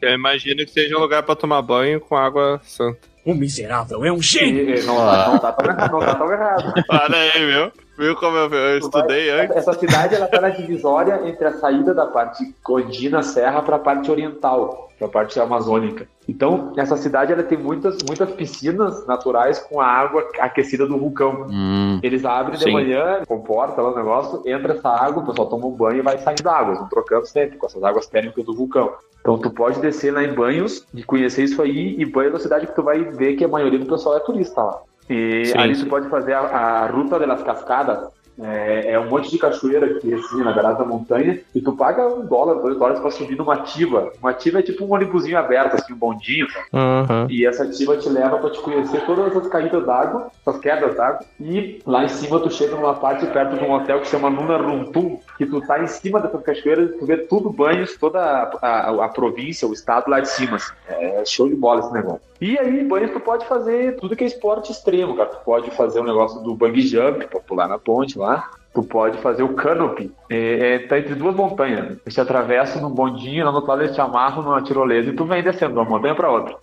[0.00, 2.98] Eu imagino que seja um lugar pra tomar banho com água santa.
[3.24, 4.64] O miserável é um gênio.
[4.86, 6.84] não, não, tá tão errado, não tá tão errado.
[6.88, 7.72] Olha aí, viu?
[7.98, 9.56] Viu como eu, eu estudei antes?
[9.56, 13.78] Essa cidade ela tá na divisória entre a saída da parte Gondina Serra para a
[13.80, 16.06] parte oriental, para a parte amazônica.
[16.28, 21.48] Então, essa cidade ela tem muitas, muitas piscinas naturais com a água aquecida do vulcão.
[21.50, 22.72] Hum, Eles abrem de Sim.
[22.72, 26.18] manhã, comporta lá o negócio, entra essa água, o pessoal toma um banho e vai
[26.18, 26.68] saindo água.
[26.68, 28.92] Eles vão trocando sempre com essas águas térmicas do vulcão.
[29.20, 32.68] Então tu pode descer lá em banhos e conhecer isso aí, e banho da cidade
[32.68, 34.82] que tu vai ver que a maioria do pessoal é turista lá.
[35.08, 38.08] E Sim, ali tu pode fazer a, a Ruta das Cascadas,
[38.40, 42.06] é, é um monte de cachoeira que assim, na beirada da montanha, e tu paga
[42.06, 44.12] um dólar, dois dólares pra subir numa ativa.
[44.20, 46.46] Uma ativa é tipo um ônibusinho aberto, assim, um bondinho?
[46.72, 47.26] Aham.
[47.28, 51.20] E essa ativa te leva pra te conhecer todas essas caídas d'água, essas quedas d'água.
[51.40, 54.56] E lá em cima tu chega numa parte perto de um hotel que chama Luna
[54.56, 59.04] Runtum, que tu tá em cima dessas cachoeiras, tu vê tudo banhos, toda a, a-
[59.04, 60.56] a província, o estado lá de cima.
[60.56, 60.72] assim.
[60.88, 62.20] É show de bola esse negócio.
[62.40, 65.28] E aí, banhos tu pode fazer tudo que é esporte extremo, cara.
[65.30, 68.50] Tu pode fazer o negócio do bungee jump, pra pular na ponte lá.
[68.74, 70.12] Tu pode fazer o canopy.
[70.28, 71.98] É, é, tá entre duas montanhas.
[72.04, 75.14] Eles te atravessam num bondinho, lá no outro lado eles te amarram numa tirolesa e
[75.14, 76.54] tu vem descendo de uma montanha pra outra.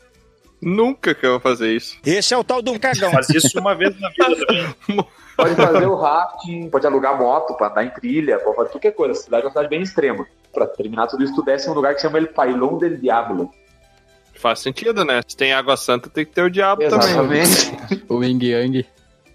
[0.62, 1.98] Nunca que eu vou fazer isso.
[2.06, 3.12] Esse é o tal um cagão.
[3.12, 5.06] Faz isso uma vez na vida também.
[5.36, 9.14] Pode fazer o rafting, pode alugar moto pra andar em trilha, pode fazer qualquer coisa.
[9.14, 10.26] A cidade é uma cidade bem extrema.
[10.54, 13.52] Pra terminar tudo isso, tu desce em um lugar que chama El Pailón del Diablo.
[14.34, 15.22] Faz sentido, né?
[15.28, 17.42] Se tem água santa, tem que ter o diabo também.
[17.42, 18.06] Exatamente.
[18.08, 18.86] o Ying Yang.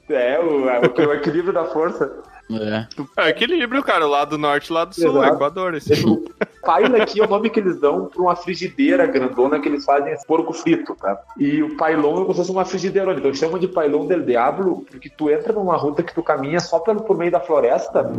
[0.08, 2.10] É, o, o, o equilíbrio da força.
[2.58, 2.86] É.
[3.16, 4.06] É equilíbrio, cara.
[4.06, 5.34] O lado norte e o lado sul, Exato.
[5.34, 5.74] Equador.
[5.74, 6.04] Esse.
[6.06, 6.24] O
[6.64, 10.12] paila aqui é o nome que eles dão pra uma frigideira grandona que eles fazem
[10.12, 11.20] esse porco frito, tá?
[11.38, 13.12] E o pailão é como se fosse uma frigideira.
[13.12, 16.78] Então chamam de pailão del diablo porque tu entra numa ruta que tu caminha só
[16.78, 18.10] pelo, por meio da floresta.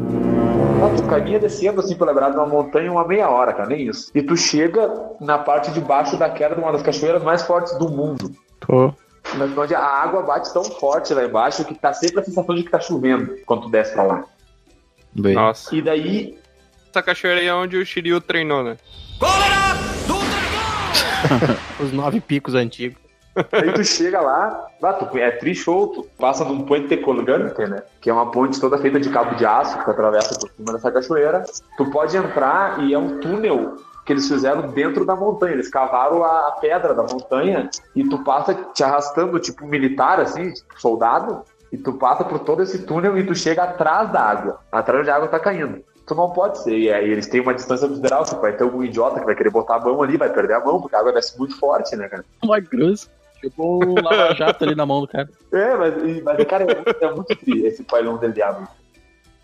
[0.84, 3.88] Ah, tu caminha descendo assim pela beirada de uma montanha uma meia hora, cara, nem
[3.88, 4.12] isso.
[4.16, 7.78] E tu chega na parte de baixo da queda de uma das cachoeiras mais fortes
[7.78, 8.32] do mundo.
[8.60, 8.94] Tô.
[9.36, 12.64] Mas onde a água bate tão forte lá embaixo que tá sempre a sensação de
[12.64, 14.26] que tá chovendo quando tu desce pra lá.
[15.14, 15.36] Bem.
[15.36, 15.76] Nossa.
[15.76, 16.38] E daí
[16.90, 18.78] Essa cachoeira aí é onde o Shiryu treinou, né?
[21.80, 23.00] Os nove picos antigos.
[23.52, 27.82] Aí tu chega lá, lá tu é tri-show, tu passa num puente colgante, né?
[28.02, 30.92] Que é uma ponte toda feita de cabo de aço que atravessa por cima dessa
[30.92, 31.44] cachoeira.
[31.78, 35.54] Tu pode entrar e é um túnel que eles fizeram dentro da montanha.
[35.54, 40.52] Eles cavaram a, a pedra da montanha e tu passa te arrastando, tipo militar, assim,
[40.52, 44.60] tipo soldado, e tu passa por todo esse túnel e tu chega atrás da água,
[44.72, 45.84] atrás onde a água tá caindo.
[46.06, 48.84] Tu não pode ser, e aí eles têm uma distância considerável, tipo, vai ter algum
[48.84, 51.14] idiota que vai querer botar a mão ali, vai perder a mão, porque a água
[51.14, 52.26] desce muito forte, né, cara?
[52.44, 53.10] Uma cruz.
[53.40, 55.28] Tipo o Lava Jato ali na mão do cara.
[55.52, 58.68] É, mas, mas cara, é muito, é muito tri, esse pailão del diabo.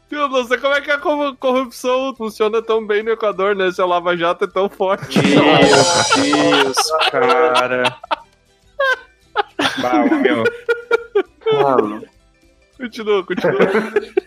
[0.09, 3.69] Eu não sei como é que a corru- corrupção funciona tão bem no Equador, né?
[3.71, 5.19] Se a Lava Jato é tão forte.
[5.19, 6.77] Meu Deus,
[7.11, 7.97] cara.
[9.81, 10.43] Bah, meu,
[12.77, 13.59] Continua, continua.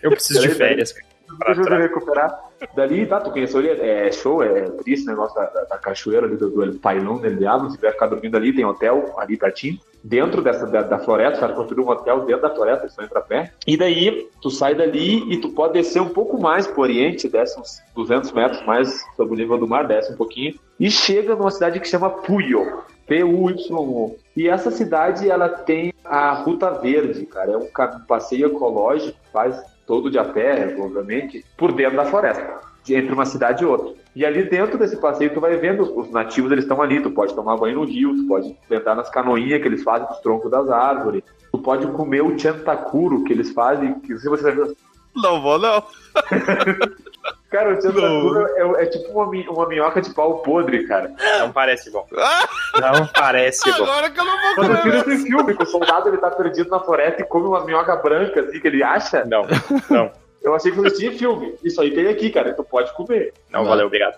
[0.03, 1.05] eu preciso de férias, cara.
[1.39, 2.51] Deixa eu recuperar.
[2.75, 6.27] Dali, tá, tu conheceu ali, é show, é triste o negócio da, da, da cachoeira
[6.27, 7.71] ali do, do Pailão del Diablo.
[7.71, 9.79] Se vai ficar dormindo ali, tem hotel ali pertinho.
[10.03, 13.03] Dentro dessa, da, da floresta, os caras construíram um hotel dentro da floresta, eles só
[13.03, 13.51] entra a pé.
[13.67, 17.59] E daí, tu sai dali e tu pode descer um pouco mais pro oriente, desce
[17.59, 20.55] uns 200 metros mais sobre o nível do mar, desce um pouquinho.
[20.79, 22.83] E chega numa cidade que chama Puyo.
[23.07, 24.15] P-U-Y-O.
[24.37, 27.51] E essa cidade, ela tem a Ruta Verde, cara.
[27.51, 29.61] É um um passeio ecológico, faz
[29.91, 33.93] todo de a pé, obviamente, por dentro da floresta, entre uma cidade e outra.
[34.15, 37.01] E ali dentro desse passeio, tu vai vendo os nativos, eles estão ali.
[37.01, 40.19] Tu pode tomar banho no rio, tu pode entrar nas canoinhas que eles fazem dos
[40.19, 41.21] troncos das árvores.
[41.51, 44.73] Tu pode comer o chantakuro que eles fazem, que se você
[45.13, 45.83] Não vou, não.
[47.51, 48.47] Cara, o chantakuro
[48.79, 51.11] é, é tipo uma, uma minhoca de pau podre, cara.
[51.39, 52.07] Não parece bom.
[52.17, 52.47] Ah,
[52.79, 53.83] Não parece bom.
[53.83, 56.69] agora que eu não vou Quando tira esse filme, que o soldado ele tá perdido
[56.69, 59.25] na floresta e come uma minhoca branca, assim, que ele acha.
[59.25, 59.45] Não,
[59.89, 60.09] não,
[60.41, 61.53] Eu achei que não tinha filme.
[61.61, 62.53] Isso aí tem aqui, cara.
[62.53, 63.33] Tu pode comer.
[63.49, 64.17] não, valeu, obrigado.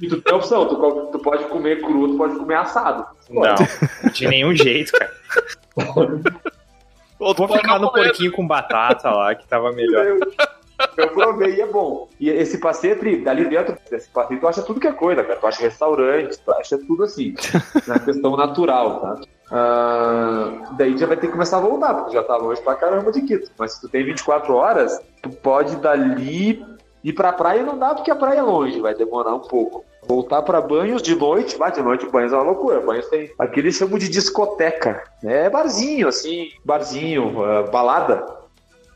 [0.00, 0.64] E tu tem opção.
[0.66, 0.76] Tu,
[1.10, 3.04] tu pode comer cru, tu pode comer assado.
[3.28, 3.54] Não,
[4.12, 5.12] de nenhum jeito, cara.
[7.18, 8.04] Ou tu Vou pode ficar não no comer.
[8.04, 10.16] porquinho com batata lá, que tava melhor.
[10.96, 12.08] Eu provei e é bom.
[12.18, 15.38] E esse passeio, dali dentro desse passeio, tu acha tudo que é coisa, cara.
[15.38, 17.34] Tu acha restaurante, tu acha tudo assim.
[17.86, 19.20] Na questão natural, tá?
[19.52, 23.10] Ah, daí já vai ter que começar a voltar, porque já tá longe pra caramba
[23.10, 23.50] de Quito.
[23.58, 26.64] Mas se tu tem 24 horas, tu pode dali
[27.02, 29.84] ir pra praia não dá porque a praia é longe, vai demorar um pouco.
[30.06, 32.80] Voltar pra banhos de noite, vai de noite banhos é uma loucura.
[32.80, 33.30] Banhos tem.
[33.38, 35.02] Aqui eles chamam de discoteca.
[35.22, 38.39] É barzinho, assim, barzinho, ah, balada.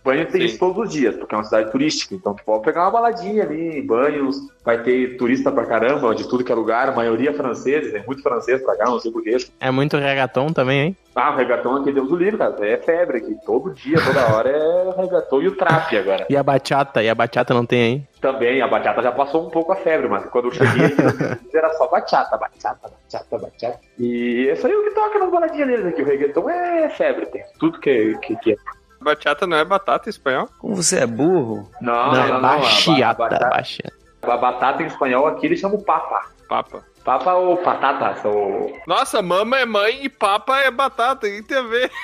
[0.04, 0.46] Banho tem Sim.
[0.48, 2.14] isso todos os dias, porque é uma cidade turística.
[2.14, 6.44] Então tu pode pegar uma baladinha ali, banhos, vai ter turista pra caramba, de tudo
[6.44, 9.38] que é lugar, a maioria franceses, tem muito francês pra cá, não sei porquê.
[9.58, 10.96] É muito reggaeton também, hein?
[11.14, 12.54] Ah, o reggaeton aqui, Deus o livre, cara.
[12.68, 13.34] É febre aqui.
[13.46, 16.26] Todo dia, toda hora é reggaeton e o trap agora.
[16.28, 17.02] E a bachata?
[17.02, 18.08] E a bachata não tem, hein?
[18.20, 20.94] Também, a bachata já passou um pouco a febre, mas quando eu cheguei
[21.54, 23.80] era só bachata, bachata, bachata, bachata.
[23.98, 26.02] E isso aí é o que toca nas baladinhas deles aqui.
[26.02, 28.56] O reggaeton é febre, tem tudo que, que, que é.
[29.04, 30.48] Bachata não é batata em espanhol?
[30.58, 31.70] Como você é burro?
[31.80, 32.36] Não, não, não, não.
[32.36, 33.94] a ba- bachiata, batata- bachiata.
[34.22, 36.26] A batata em espanhol aqui eles chamam papa.
[36.48, 36.82] Papa.
[37.04, 38.14] Papa ou patata?
[38.22, 38.72] São...
[38.86, 41.90] Nossa, mama é mãe e papa é batata, tem que ver.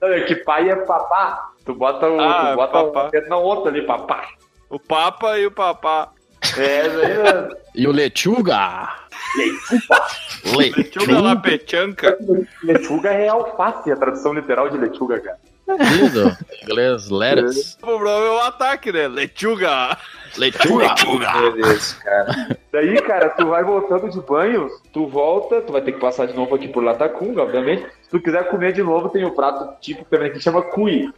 [0.00, 1.50] Não, é que pai é papá.
[1.64, 2.20] Tu bota o.
[2.20, 3.10] Ah, tu bota papá.
[3.12, 4.28] o na outra ali, papá.
[4.70, 6.10] O papa e o papá.
[6.56, 7.48] É, isso aí é.
[7.74, 8.88] E o lechuga?
[9.36, 11.20] Lechuga Lechuga.
[11.20, 12.18] la pechanca.
[12.62, 15.38] Lechuga é alface, a tradução literal de lechuga, cara.
[15.68, 17.76] Em inglês, lettuce.
[17.82, 19.06] O problema é o ataque, né?
[19.06, 19.98] Lechuga.
[20.36, 20.94] Lechuga.
[21.40, 22.58] Meu Deus, cara.
[22.72, 26.34] Daí, cara, tu vai voltando de banho, tu volta, tu vai ter que passar de
[26.34, 27.86] novo aqui por Latacunga, obviamente.
[28.02, 31.12] Se tu quiser comer de novo, tem o prato típico também que chama Cui.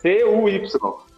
[0.00, 0.68] C-U-Y.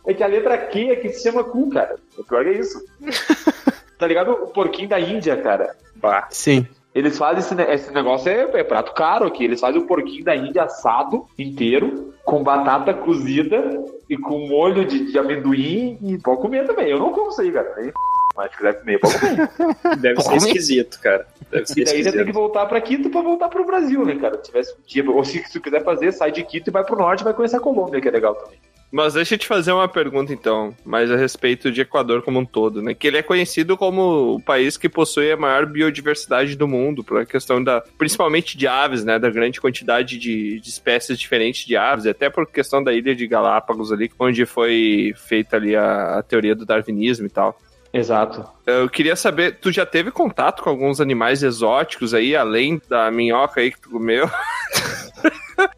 [0.07, 1.97] É que a letra Q aqui se chama Cu, cara.
[2.16, 2.82] O pior é isso.
[3.99, 4.32] tá ligado?
[4.32, 5.76] O porquinho da Índia, cara.
[6.01, 6.28] Bah.
[6.30, 6.66] Sim.
[6.94, 9.44] Eles fazem esse, esse negócio, é, é prato caro aqui.
[9.44, 15.12] Eles fazem o porquinho da Índia assado inteiro, com batata cozida e com molho de,
[15.12, 16.90] de amendoim e pode comer também.
[16.90, 17.72] Eu não como isso aí, cara.
[17.76, 17.92] Nem
[18.36, 19.51] Mas se quiser comer, pode comer.
[20.01, 21.26] Deve ser esquisito, cara.
[21.48, 24.16] Deve ser E daí já tem que voltar pra Quito pra voltar pro Brasil, né,
[24.16, 24.36] cara?
[24.36, 25.09] Se tivesse um dia.
[25.09, 27.57] Ou se, se quiser fazer, sai de Quito e vai pro norte e vai conhecer
[27.57, 28.59] a Colômbia, que é legal também.
[28.91, 32.45] Mas deixa eu te fazer uma pergunta, então, mais a respeito de Equador como um
[32.45, 32.93] todo, né?
[32.93, 37.24] Que ele é conhecido como o país que possui a maior biodiversidade do mundo, pela
[37.24, 39.18] questão da, principalmente de aves, né?
[39.18, 43.14] Da grande quantidade de, de espécies diferentes de aves, e até por questão da ilha
[43.14, 47.57] de Galápagos ali, onde foi feita ali a, a teoria do darwinismo e tal.
[47.93, 48.45] Exato.
[48.66, 53.61] Eu queria saber, tu já teve contato com alguns animais exóticos aí, além da minhoca
[53.61, 54.28] aí que tu comeu?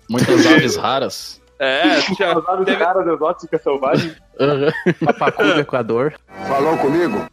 [0.08, 1.41] Muitas aves raras.
[1.62, 1.82] É,
[2.26, 2.76] As aves teve...
[2.76, 4.16] caras exóticas selvagens.
[4.40, 4.72] Aham.
[5.06, 6.12] Papacu do Equador.
[6.48, 7.24] Falou comigo?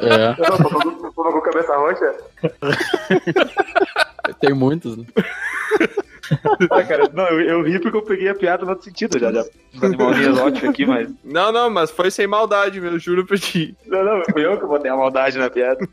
[0.00, 2.14] É, Eu não, com cabeça roxa.
[4.40, 5.04] tem muitos, né?
[6.70, 9.32] Ah, cara, não, eu, eu ri porque eu peguei a piada no outro sentido já.
[9.32, 11.08] já os animalzinhos exóticos aqui, mas.
[11.24, 13.76] Não, não, mas foi sem maldade, meu, juro pra ti.
[13.86, 15.88] Não, não, fui eu que botei a maldade na piada.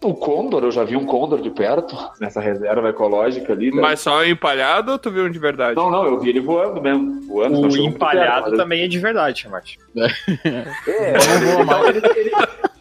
[0.00, 3.74] O Condor, eu já vi um Condor de perto, nessa reserva ecológica ali.
[3.74, 3.82] né?
[3.82, 5.74] Mas só empalhado ou tu viu um de verdade?
[5.74, 7.20] Não, não, eu vi ele voando mesmo.
[7.26, 9.76] Voando, não O muito empalhado perto, mas- também é de verdade, Chamate.
[9.96, 10.06] É,
[11.62, 12.30] então ele, ele,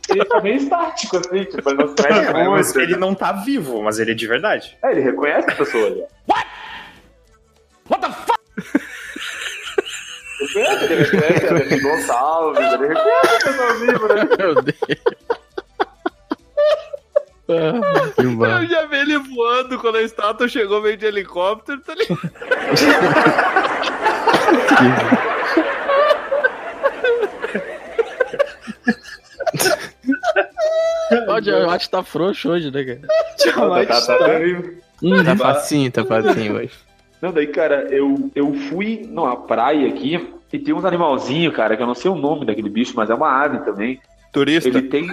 [0.10, 2.80] ele tá meio estático, assim, tipo, ele não mexe É, mas muito.
[2.82, 4.78] ele não tá vivo, mas ele é de verdade.
[4.84, 6.04] É, ele reconhece a pessoa ali.
[6.30, 6.48] What?
[7.90, 8.38] What the fuck?
[10.40, 14.30] Ele reconhece, ele reconhece Gonçalves, ele reconhece a pessoa viva, né?
[14.38, 14.78] Meu Deus.
[17.50, 18.12] Ah.
[18.62, 22.20] Eu já vi ele voando quando a estátua chegou meio de helicóptero, tá ligado?
[31.26, 33.02] Pode, eu acho que tá frouxo hoje, né, cara?
[33.88, 34.78] Tá, tá, tá meio-
[35.24, 36.72] Tá facinho, tá facinho hoje.
[37.22, 41.84] Não, daí, cara, eu, eu fui numa praia aqui e tem uns animalzinhos, cara, que
[41.84, 44.00] eu não sei o nome daquele bicho, mas é uma ave também.
[44.34, 44.70] Turista.
[44.70, 45.08] Ele tem.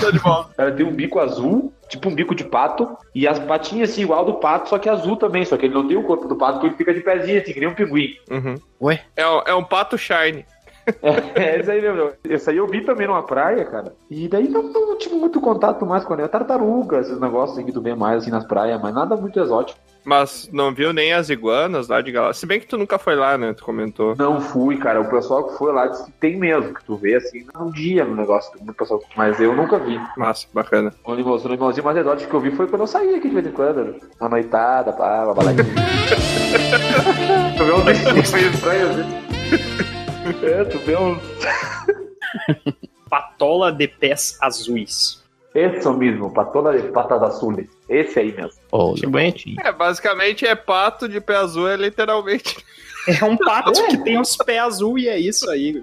[0.00, 0.50] Tá de volta.
[0.56, 4.24] Ela tem um bico azul, tipo um bico de pato, e as patinhas assim, igual
[4.24, 6.54] do pato, só que azul também, só que ele não tem o corpo do pato,
[6.54, 8.14] porque ele fica de pezinho, assim, que nem um pinguim.
[8.30, 8.54] Uhum.
[8.80, 9.02] Ué?
[9.14, 10.44] É, um- é um pato shine.
[11.34, 12.12] É, isso aí mesmo.
[12.24, 13.94] Esse aí eu vi também numa praia, cara.
[14.10, 16.28] E daí não, não tive muito contato mais com ele.
[16.28, 19.78] Tartaruga, esses negócios assim que tu vê mais assim nas praias, mas nada muito exótico.
[20.04, 22.38] Mas não viu nem as iguanas lá de Galápagos.
[22.38, 23.54] Se bem que tu nunca foi lá, né?
[23.54, 24.14] Tu comentou.
[24.16, 25.00] Não fui, cara.
[25.00, 28.04] O pessoal que foi lá disse que tem mesmo, que tu vê assim, um dia
[28.04, 28.52] no negócio.
[28.58, 29.98] muito pessoal, mas eu nunca vi.
[30.16, 30.92] Massa, bacana.
[31.04, 33.46] O animalzinho, o mais exótico que eu vi foi quando eu saí aqui de vez
[33.46, 33.96] em quando.
[34.20, 35.64] Uma noitada, pá, uma baladinha.
[37.56, 40.44] tu vê uns bichinhos meio estranhos assim.
[40.44, 41.18] É, tu vê uns.
[43.08, 45.24] Patola de pés azuis.
[45.54, 47.68] Esse mesmo, patola de patas azules.
[47.88, 48.60] Esse aí mesmo.
[48.94, 49.56] Que bonitinho.
[49.64, 52.56] É, basicamente é pato de pé azul, é literalmente.
[53.06, 55.78] É um pato que tem os pés azul e é isso aí.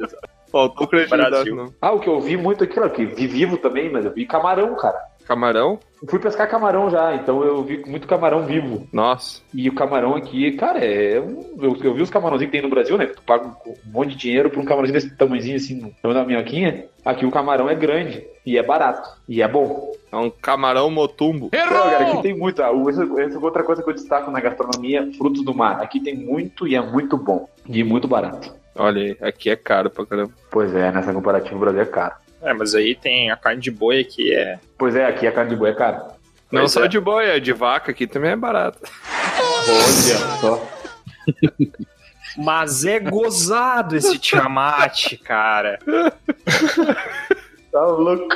[0.52, 1.56] Faltou credibilidade, Brasil.
[1.56, 1.72] não.
[1.80, 4.76] Ah, o que eu vi muito aqui, que vi vivo também, mas eu vi camarão,
[4.76, 4.98] cara.
[5.28, 5.80] Camarão?
[6.02, 8.88] Eu fui pescar camarão já, então eu vi muito camarão vivo.
[8.92, 9.40] Nossa.
[9.54, 11.20] E o camarão aqui, cara, é.
[11.22, 13.06] um- Eu, eu vi os camarãozinhos que tem no Brasil, né?
[13.06, 16.20] que Tu paga um monte de dinheiro por um camarãozinho desse tamanhozinho assim, no tamanho
[16.22, 16.86] da minhoquinha.
[17.06, 19.08] Aqui o camarão é grande e é barato.
[19.30, 19.92] E é bom.
[20.12, 21.50] É um camarão motumbo.
[21.54, 22.62] Não, cara, aqui tem muito.
[22.62, 25.82] ah, Essa, essa é outra coisa que eu destaco na gastronomia, frutos do mar.
[25.82, 27.48] Aqui tem muito e é muito bom.
[27.68, 28.54] E muito barato.
[28.76, 30.32] Olha aí, aqui é caro pra caramba.
[30.50, 32.16] Pois é, nessa comparativa o Brasil é caro.
[32.42, 34.60] É, mas aí tem a carne de boi aqui, é.
[34.78, 36.08] Pois é, aqui a carne de boi é cara.
[36.52, 36.88] Não Pois só é.
[36.88, 38.80] de boi, é de vaca aqui também é barato.
[39.70, 40.68] Olha só.
[42.38, 45.80] Mas é gozado esse Tiamat, cara.
[47.72, 48.28] Tá louco.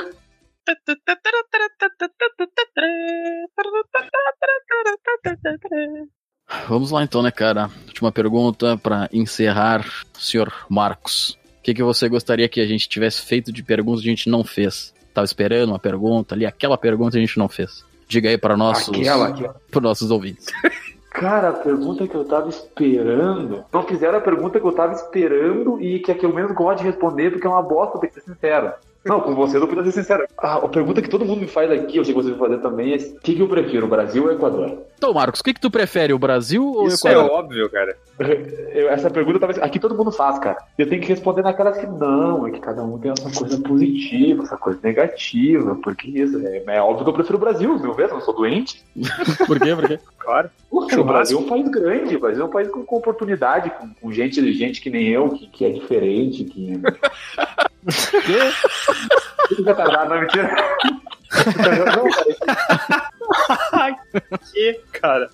[6.68, 7.70] Vamos lá então, né, cara?
[7.86, 11.38] Última pergunta pra encerrar, senhor Marcos.
[11.58, 14.30] O que, que você gostaria que a gente tivesse feito de perguntas que a gente
[14.30, 14.94] não fez?
[15.12, 17.84] Tava esperando uma pergunta ali, aquela pergunta a gente não fez.
[18.08, 19.60] Diga aí para nossos, Aquela, aquela.
[19.70, 20.46] para nossos ouvintes.
[21.10, 23.64] Cara, a pergunta que eu tava esperando.
[23.72, 26.80] Não fizeram a pergunta que eu tava esperando e que é que eu menos gosto
[26.80, 28.74] de responder, porque é uma bosta, tem que ser sincero.
[29.06, 30.26] Não, com você eu não podia ser sincero.
[30.38, 32.60] Ah, a pergunta que todo mundo me faz aqui, eu sei que vocês vão fazer
[32.60, 34.78] também, é o que, que eu prefiro, Brasil ou Equador?
[34.96, 37.30] Então, Marcos, o que, que tu prefere, o Brasil ou o Isso é Equador?
[37.30, 37.96] óbvio, cara.
[38.74, 40.56] Eu- essa pergunta tava, aqui todo mundo faz, cara.
[40.78, 44.42] Eu tenho que responder naquelas que não, é que cada um tem essa coisa positiva,
[44.42, 48.08] essa coisa negativa, porque isso é, é óbvio que eu prefiro o Brasil, meu vez,
[48.10, 48.84] eu não sou doente.
[49.46, 49.74] Por quê?
[49.74, 49.98] Por quê?
[50.26, 50.50] Claro.
[50.68, 53.70] Poxa, o Brasil é um país grande, o Brasil é um país com, com oportunidade,
[53.70, 56.72] com, com gente, gente que nem eu, que, que é diferente, que.
[57.86, 59.62] Que?
[59.64, 60.50] Tá casado, não, mentira.
[61.56, 62.08] Não,
[63.72, 63.96] cara,
[64.52, 65.30] Que, cara.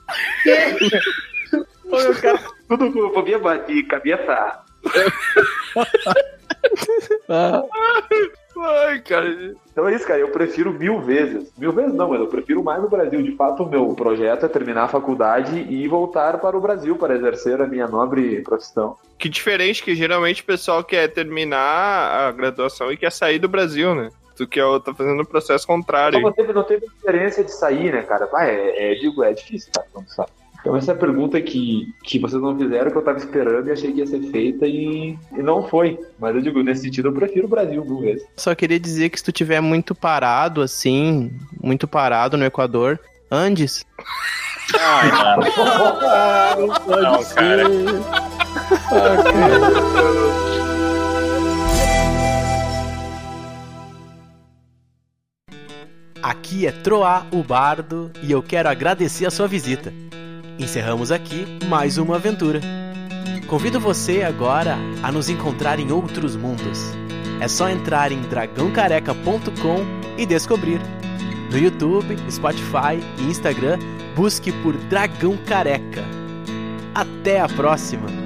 [1.85, 4.63] Ô, meu cara, tudo com a minha minha cabeça.
[8.57, 9.55] Ai, cara.
[9.71, 10.21] Então é isso, cara.
[10.21, 11.53] Eu prefiro mil vezes.
[11.57, 13.23] Mil vezes não, mas eu prefiro mais o Brasil.
[13.23, 17.15] De fato, o meu projeto é terminar a faculdade e voltar para o Brasil para
[17.15, 18.97] exercer a minha nobre profissão.
[19.19, 23.95] Que diferente que geralmente o pessoal quer terminar a graduação e quer sair do Brasil,
[23.95, 24.11] né?
[24.37, 26.21] Tu que é- tá fazendo o processo contrário.
[26.21, 28.29] Não, teve, não teve experiência de sair, né, cara?
[28.33, 30.27] Ah, é, é, digo, é difícil, cara, quando sai.
[30.63, 33.73] Então essa é a pergunta que, que vocês não fizeram, que eu tava esperando e
[33.73, 35.99] achei que ia ser feita e, e não foi.
[36.21, 38.25] Mas eu digo, nesse sentido, eu prefiro o Brasil mil vezes.
[38.37, 43.85] Só queria dizer que se tu tiver muito parado, assim, muito parado no Equador, Andes.
[44.79, 45.43] Ai, mano.
[46.87, 47.65] Não, cara.
[56.23, 59.93] Aqui é Troá, o Bardo, e eu quero agradecer a sua visita.
[60.63, 62.61] Encerramos aqui mais uma aventura.
[63.49, 66.79] Convido você agora a nos encontrar em outros mundos.
[67.41, 69.85] É só entrar em dragãocareca.com
[70.17, 70.81] e descobrir.
[71.51, 73.77] No YouTube, Spotify e Instagram,
[74.15, 76.05] busque por Dragão Careca.
[76.95, 78.22] Até a próxima!